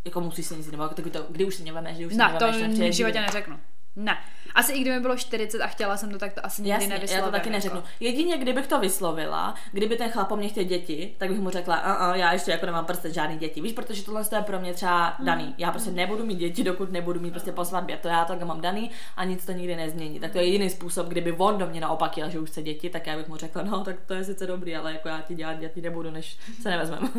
[0.05, 2.27] jako musíš se nic nebo jako to, kdy už se nevemeš, kdy už se no,
[2.27, 2.77] nevemeš.
[2.77, 3.59] to v životě neřeknu.
[3.99, 4.17] Ne.
[4.55, 7.19] Asi i kdyby bylo 40 a chtěla jsem to, tak to asi nikdy Jasně, nevyslovím.
[7.19, 7.77] já to taky neřeknu.
[7.77, 7.89] Jako.
[7.99, 11.75] Jedině, kdybych to vyslovila, kdyby ten chlap po mně chtěl děti, tak bych mu řekla,
[11.75, 13.61] a, a já ještě jako nemám prostě žádný děti.
[13.61, 15.25] Víš, protože tohle je pro mě třeba mm.
[15.25, 15.55] daný.
[15.57, 17.97] Já prostě nebudu mít děti, dokud nebudu mít prostě po svatbě.
[17.97, 20.19] To já to mám daný a nic to nikdy nezmění.
[20.19, 22.89] Tak to je jediný způsob, kdyby on do mě naopak jel, že už chce děti,
[22.89, 25.35] tak já bych mu řekla, no tak to je sice dobrý, ale jako já ti
[25.35, 27.09] dělat děti nebudu, než se nevezmeme.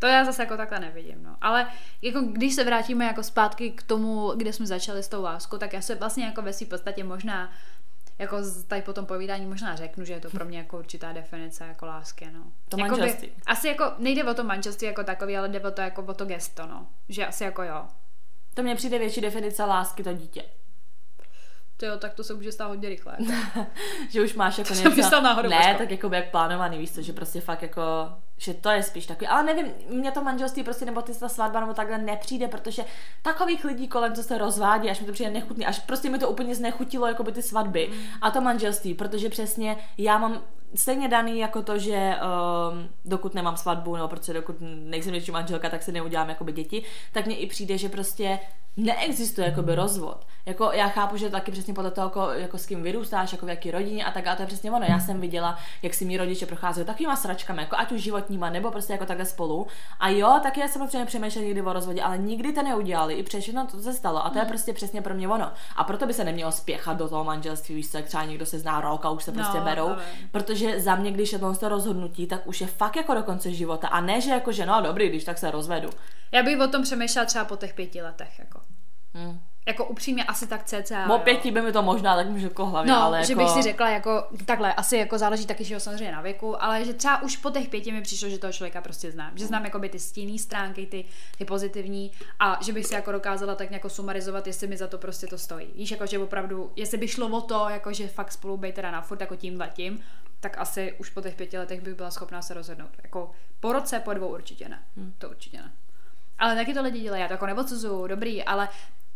[0.00, 1.36] To já zase jako takhle nevidím, no.
[1.40, 1.66] Ale
[2.02, 5.72] jako když se vrátíme jako zpátky k tomu, kde jsme začali s tou láskou, tak
[5.72, 7.52] já se vlastně jako ve své podstatě možná
[8.18, 8.36] jako
[8.66, 11.86] tady po tom povídání možná řeknu, že je to pro mě jako určitá definice jako
[11.86, 12.40] lásky, no.
[12.68, 13.32] To Jakoby, manželství.
[13.46, 16.24] Asi jako nejde o to manželství jako takový, ale jde o to jako o to
[16.24, 16.86] gesto, no.
[17.08, 17.86] Že asi jako jo.
[18.54, 20.44] To mně přijde větší definice lásky to dítě.
[21.76, 23.16] To jo, tak to se může stát hodně rychle.
[24.10, 25.12] že už máš jako něco...
[25.42, 25.78] ne, počkat.
[25.78, 27.82] tak jako jak plánovaný, víš co, že prostě fakt jako
[28.40, 31.60] že to je spíš takový, ale nevím, mě to manželství prostě nebo ty ta svatba
[31.60, 32.84] nebo takhle nepřijde, protože
[33.22, 36.30] takových lidí kolem, co se rozvádí, až mi to přijde nechutný, až prostě mi to
[36.30, 37.98] úplně znechutilo jako by ty svatby mm.
[38.22, 40.42] a to manželství, protože přesně já mám
[40.74, 42.16] stejně daný jako to, že
[42.72, 46.82] um, dokud nemám svatbu, nebo protože dokud nejsem větší manželka, tak se neudělám jakoby děti,
[47.12, 48.38] tak mně i přijde, že prostě
[48.76, 50.26] neexistuje jakoby rozvod.
[50.46, 53.48] Jako já chápu, že taky přesně podle toho, jako, jako s kým vyrůstáš, jako v
[53.48, 54.86] jaký rodině a tak, a to je přesně ono.
[54.88, 58.70] Já jsem viděla, jak si mi rodiče procházeli takovýma sračkami, jako ať už životníma, nebo
[58.70, 59.66] prostě jako takhle spolu.
[60.00, 63.22] A jo, taky já jsem prostě přemýšlela někdy o rozvodě, ale nikdy to neudělali, i
[63.22, 64.26] přes všechno to se stalo.
[64.26, 64.50] A to je hmm.
[64.50, 65.52] prostě přesně pro mě ono.
[65.76, 68.80] A proto by se nemělo spěchat do toho manželství, víš, jak třeba někdo se zná
[68.80, 69.88] rok a už se prostě no, berou.
[69.88, 69.98] Ale...
[70.32, 73.88] Protože za mě, když je to rozhodnutí, tak už je fakt jako do konce života.
[73.88, 75.90] A ne, že jako, že no dobrý, když tak se rozvedu.
[76.32, 78.38] Já bych o tom přemýšlela třeba po těch pěti letech.
[78.38, 78.60] Jako.
[79.14, 79.40] Hmm.
[79.66, 81.14] Jako upřímně asi tak cca.
[81.14, 83.42] O pěti by mi to možná tak může jako hlavně, no, ale že jako...
[83.42, 86.84] bych si řekla jako takhle, asi jako záleží taky, že jo, samozřejmě na věku, ale
[86.84, 89.32] že třeba už po těch pěti mi přišlo, že toho člověka prostě znám.
[89.34, 91.04] Že znám jako by ty stinné stránky, ty,
[91.38, 94.98] ty pozitivní a že bych si jako dokázala tak nějak sumarizovat, jestli mi za to
[94.98, 95.66] prostě to stojí.
[95.74, 98.90] Víš, jako že opravdu, jestli by šlo o to, jako že fakt spolu být teda
[98.90, 100.02] na furt jako tím tím,
[100.40, 102.90] tak asi už po těch pěti letech bych byla schopná se rozhodnout.
[103.02, 103.30] Jako
[103.60, 104.82] po roce, po dvou určitě ne.
[104.96, 105.14] Hmm.
[105.18, 105.72] To určitě ne.
[106.38, 108.68] Ale taky to lidi dělají, já to jako neodsuzuju, dobrý, ale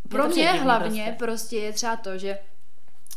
[0.09, 1.25] pro mě hlavně prostě.
[1.25, 2.39] prostě je třeba to, že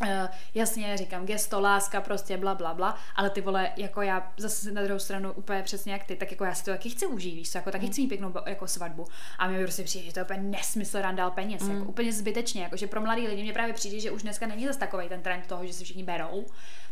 [0.01, 0.07] Uh,
[0.53, 4.83] jasně, říkám gesto, láska, prostě bla, bla, bla, ale ty vole, jako já zase na
[4.83, 7.55] druhou stranu úplně přesně jak ty, tak jako já si to taky chci užít, víš,
[7.55, 7.91] jako taky mm.
[7.91, 9.05] chci mít pěknou jako svatbu
[9.37, 11.71] a mi prostě přijde, že to je úplně nesmysl randál peněz, mm.
[11.71, 14.65] jako úplně zbytečně, jako že pro mladý lidi mě právě přijde, že už dneska není
[14.65, 16.45] zase takový ten trend toho, že se všichni berou,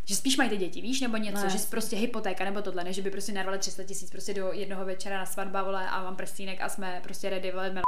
[0.06, 3.00] že spíš mají ty děti, víš, nebo něco, no, že prostě hypotéka nebo tohle, než
[3.00, 6.62] by prostě narvali 300 tisíc prostě do jednoho večera na svatba, vole, a mám prstínek
[6.62, 7.84] a jsme prostě ready, vole,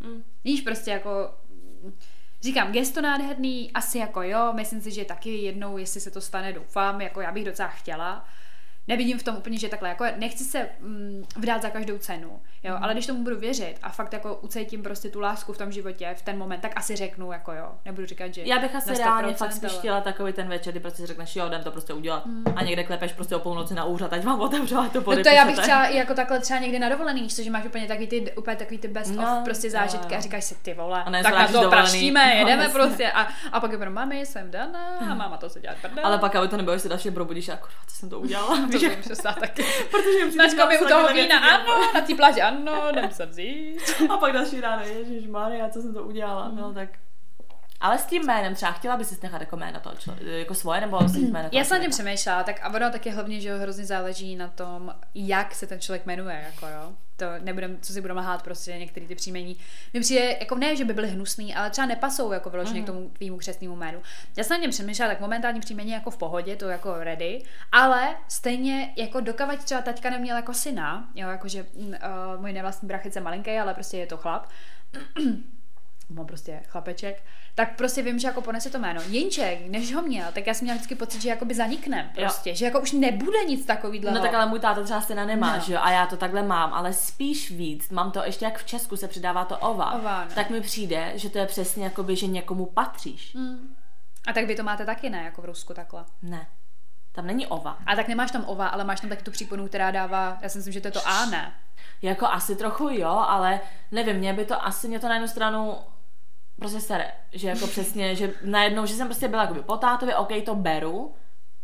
[0.00, 0.24] Mm.
[0.44, 1.34] Víš, prostě jako
[2.42, 6.52] Říkám, gesto nádherný, asi jako jo, myslím si, že taky jednou, jestli se to stane,
[6.52, 8.24] doufám, jako já bych docela chtěla,
[8.90, 12.76] nevidím v tom úplně, že takhle, jako nechci se mm, vdát za každou cenu, jo,
[12.76, 12.84] mm.
[12.84, 16.14] ale když tomu budu věřit a fakt jako ucítím prostě tu lásku v tom životě
[16.18, 19.34] v ten moment, tak asi řeknu jako jo, nebudu říkat, že Já bych asi reálně
[19.34, 22.44] fakt spíš chtěla takový ten večer, kdy prostě řekneš, jo, jdem to prostě udělat mm.
[22.56, 25.28] a někde klepeš prostě o půlnoci na úřad, ať vám otevřu a to no to
[25.28, 28.06] já bych třeba i jako takhle třeba někdy na dovolený, víš, že máš úplně takový
[28.06, 30.18] ty, úplně takový ty best no, of prostě zážitky no.
[30.18, 33.60] a říkáš si ty vole, a tak na to praštíme, jedeme no, prostě a, a
[33.60, 36.56] pak je pro mami, jsem dana a máma to se dělat Ale pak, aby to
[36.56, 38.58] nebylo, že se další probudíš a kurva, co jsem to udělala.
[39.08, 39.64] to jsem taky.
[39.90, 43.78] Protože Značka mi u toho vína, ano, na té pláži, ano, jdem se vzít.
[44.08, 46.56] A pak další ráno, ježiš Maria, co jsem to udělala, mm.
[46.56, 46.88] no tak.
[47.80, 50.80] Ale s tím jménem třeba chtěla by si nechat jako jméno toho člověka, jako svoje
[50.80, 53.84] nebo s tím jméno Já jsem tím přemýšlela, tak a ono taky hlavně, že hrozně
[53.84, 58.20] záleží na tom, jak se ten člověk jmenuje, jako jo to nebudem, co si budeme
[58.20, 59.56] lhát, prostě některé ty příjmení.
[59.94, 62.84] Mi přijde, jako ne, že by byly hnusný, ale třeba nepasou jako vyloženě mm-hmm.
[62.84, 62.96] k mhm.
[62.96, 64.02] tomu tvýmu křesnému jménu.
[64.36, 67.42] Já jsem na něm přemýšlela, tak momentální příjmení jako v pohodě, to jako ready,
[67.72, 73.20] ale stejně jako dokavať třeba taťka neměl jako syna, jo, jakože uh, můj nevlastní brachice
[73.20, 74.46] malinký, ale prostě je to chlap.
[76.10, 77.22] mám prostě chlapeček,
[77.54, 79.00] tak prostě vím, že jako ponese to jméno.
[79.08, 82.56] Jinček, než ho měl, tak já jsem měla vždycky pocit, že jakoby zanikne prostě, jo.
[82.56, 84.14] že jako už nebude nic takového.
[84.14, 85.62] No tak ale můj táta třeba syna nemá, no.
[85.62, 88.66] že jo, a já to takhle mám, ale spíš víc, mám to ještě jak v
[88.66, 90.30] Česku se přidává to ova, ova no.
[90.34, 93.34] tak mi přijde, že to je přesně jakoby, že někomu patříš.
[93.34, 93.74] Hmm.
[94.26, 96.04] A tak vy to máte taky ne, jako v Rusku takhle?
[96.22, 96.46] Ne.
[97.12, 97.78] Tam není ova.
[97.86, 100.58] A tak nemáš tam ova, ale máš tam taky tu příponu, která dává, já si
[100.58, 101.52] myslím, že to je to A, ne?
[102.02, 105.74] Jako asi trochu jo, ale nevím, mě by to asi, mě to na jednu stranu
[106.60, 110.28] prostě sere, že jako přesně, že najednou, že jsem prostě byla jako po tátovi, OK,
[110.44, 111.14] to beru,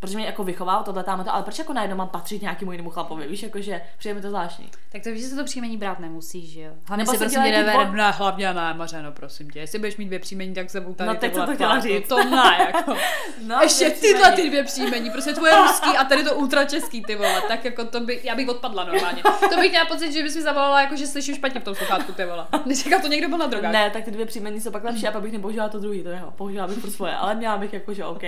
[0.01, 2.91] protože mě jako vychoval tohle tam to, ale proč jako najednou mám patřit nějakému jinému
[2.91, 4.71] chlapovi, víš, jakože přijde mi to zvláštní.
[4.93, 6.73] Tak to víš, že se to příjmení brát nemusíš, že jo?
[6.85, 7.97] Hlavně Nebo si prosím tě never, dvo...
[7.97, 11.15] ne, hlavně ne, Mařeno, prosím tě, jestli budeš mít dvě příjmení, tak se tady No
[11.15, 12.09] tak co to chtěla říct.
[12.09, 12.95] To ne, jako.
[13.47, 17.17] no, Ještě tyhle ty dvě příjmení, prostě tvoje ruský a tady to ultra český, ty
[17.17, 19.23] vole, tak jako to by, já bych odpadla normálně.
[19.23, 22.13] To bych měla pocit, že bys mi zavolala, jako že slyším špatně v tom sluchátku,
[22.13, 22.47] ty vole.
[22.67, 23.73] Než to někdo byl na drogách.
[23.73, 26.09] Ne, tak ty dvě příjmení jsou pak lepší a pak bych nepoužila to druhý, to
[26.09, 28.23] jeho, použila bych pro svoje, ale měla bych jako, že OK.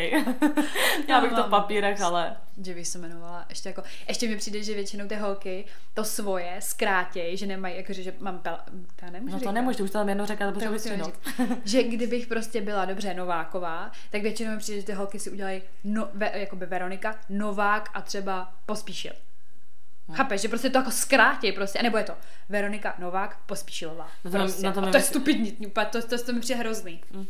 [1.06, 4.74] měla bych to papírech, ale že bych se jmenovala ještě jako, ještě mi přijde, že
[4.74, 8.58] většinou ty holky to svoje zkrátěj, že nemají, jakože, že mám pel,
[8.96, 11.12] to nemůžu No to nemůžu, už to tam jednou řekla, to potřebuji
[11.64, 15.62] Že kdybych prostě byla dobře Nováková, tak většinou mi přijde, že ty holky si udělají
[15.84, 19.12] no, ve, jakoby Veronika, Novák a třeba Pospíšil.
[20.08, 20.16] Hmm.
[20.16, 22.12] Chápeš, že prostě to jako zkrátí prostě, nebo je to
[22.48, 24.08] Veronika Novák Pospíšilová.
[24.24, 24.62] No to, prostě.
[24.62, 27.02] na to, a to je stupidní, to, to, to, to mi přijde hrozný.
[27.12, 27.26] Hmm.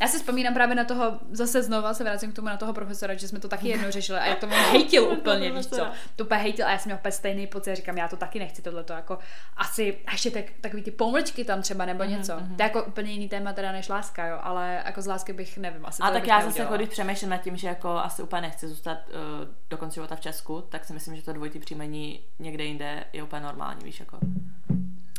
[0.00, 3.14] Já si vzpomínám právě na toho, zase znova se vracím k tomu na toho profesora,
[3.14, 5.86] že jsme to taky jednou řešili a jak to hejtil úplně, víš co.
[6.16, 8.62] To úplně hejtil a já jsem měl úplně stejný pocit, říkám, já to taky nechci
[8.62, 9.18] tohleto, jako
[9.56, 12.32] asi ještě tak, takový ty pomlčky tam třeba nebo mhm, něco.
[12.32, 12.56] Mm-hmm.
[12.56, 15.58] To je jako úplně jiný téma teda než láska, jo, ale jako z lásky bych,
[15.58, 18.42] nevím, asi A tak já zase jako když přemýšlím nad tím, že jako asi úplně
[18.42, 22.20] nechci zůstat uh, do konce života v Česku, tak si myslím, že to dvojitý příjmení
[22.38, 24.18] někde jinde je úplně normální, víš, jako.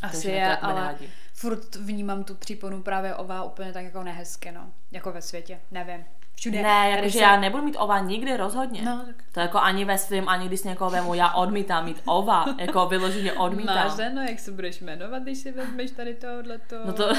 [0.01, 1.07] Asi je, ale nevadí.
[1.33, 4.71] furt vnímám tu příponu právě ová úplně tak jako nehezky, no.
[4.91, 6.05] Jako ve světě, nevím.
[6.35, 6.61] všude.
[6.61, 8.81] Ne, jakože se- já nebudu mít ova nikdy rozhodně.
[8.81, 12.45] No, tak To jako ani ve svým, ani když někoho vemu, já odmítám mít ova,
[12.57, 13.75] jako vyloženě odmítám.
[13.75, 16.75] máš no, jak se budeš jmenovat, když si vezmeš tady tohleto.
[16.85, 17.13] No to,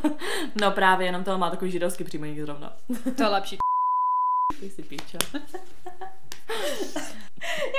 [0.60, 2.72] no právě, jenom to má takový židovský příjmení zrovna.
[3.16, 3.56] to je lepší.
[4.60, 4.82] Ty si
[6.46, 7.00] píče.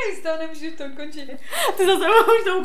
[0.08, 1.32] Jak z toho nemůžu to končit.
[1.78, 2.64] Ty zase už to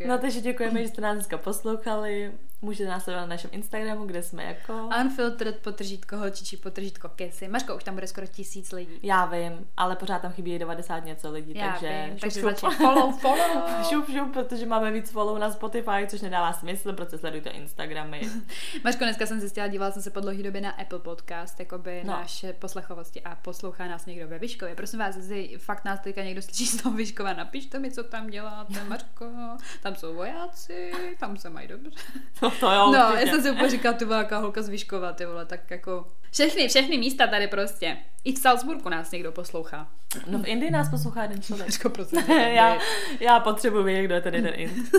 [0.00, 0.08] jo.
[0.08, 2.32] No takže děkujeme, že jste nás dneska poslouchali.
[2.62, 4.88] Můžete nás sledovat na našem Instagramu, kde jsme jako...
[5.00, 7.48] Unfiltered potržítko holčičí potržítko kesy.
[7.48, 8.98] Maško, už tam bude skoro tisíc lidí.
[9.02, 12.72] Já vím, ale pořád tam chybí 90 něco lidí, Já takže vím, šup, takže šup.
[12.74, 13.84] follow, follow.
[13.88, 18.20] šup, šup, protože máme víc follow na Spotify, což nedává smysl, protože sledujte Instagramy.
[18.84, 22.12] Maško, dneska jsem zjistila, dívala jsem se po dlouhé době na Apple Podcast, jakoby no.
[22.12, 24.74] naše poslechovosti a poslouchá nás někdo ve Vyškově.
[24.74, 28.26] Prosím vás, jestli fakt nás teďka někdo slyší z toho Vyškova, napište mi, co tam
[28.26, 29.26] děláte, Maško.
[29.82, 31.90] Tam jsou vojáci, tam se mají dobře.
[32.44, 35.26] No to jo, No, já jsem si úplně říkala, tu velká holka z Vyškova, ty
[35.26, 36.06] vole, tak jako...
[36.32, 37.96] Všechny, všechny místa tady prostě.
[38.24, 39.86] I v Salzburgu nás někdo poslouchá.
[40.26, 41.68] No v Indii nás poslouchá jeden člověk.
[41.68, 42.22] Maško, prosím.
[42.22, 42.78] tě, já,
[43.20, 44.90] já potřebuji vědět, kdo je ten jeden int.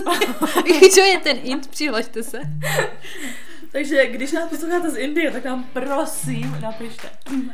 [0.94, 1.66] Co je ten int?
[1.66, 2.40] Přihlašte se.
[3.72, 7.08] Takže když nás posloucháte z Indie, tak nám prosím napište.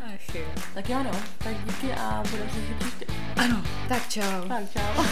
[0.06, 0.44] Ach jo.
[0.74, 3.06] Tak jo no, tak díky a budeme se těšit příště.
[3.36, 4.48] Ano, tak čau.
[4.48, 5.04] Tak čau.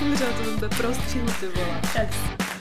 [0.06, 1.80] Umřela to bude prostříhu, ty vole.
[2.00, 2.59] Yes.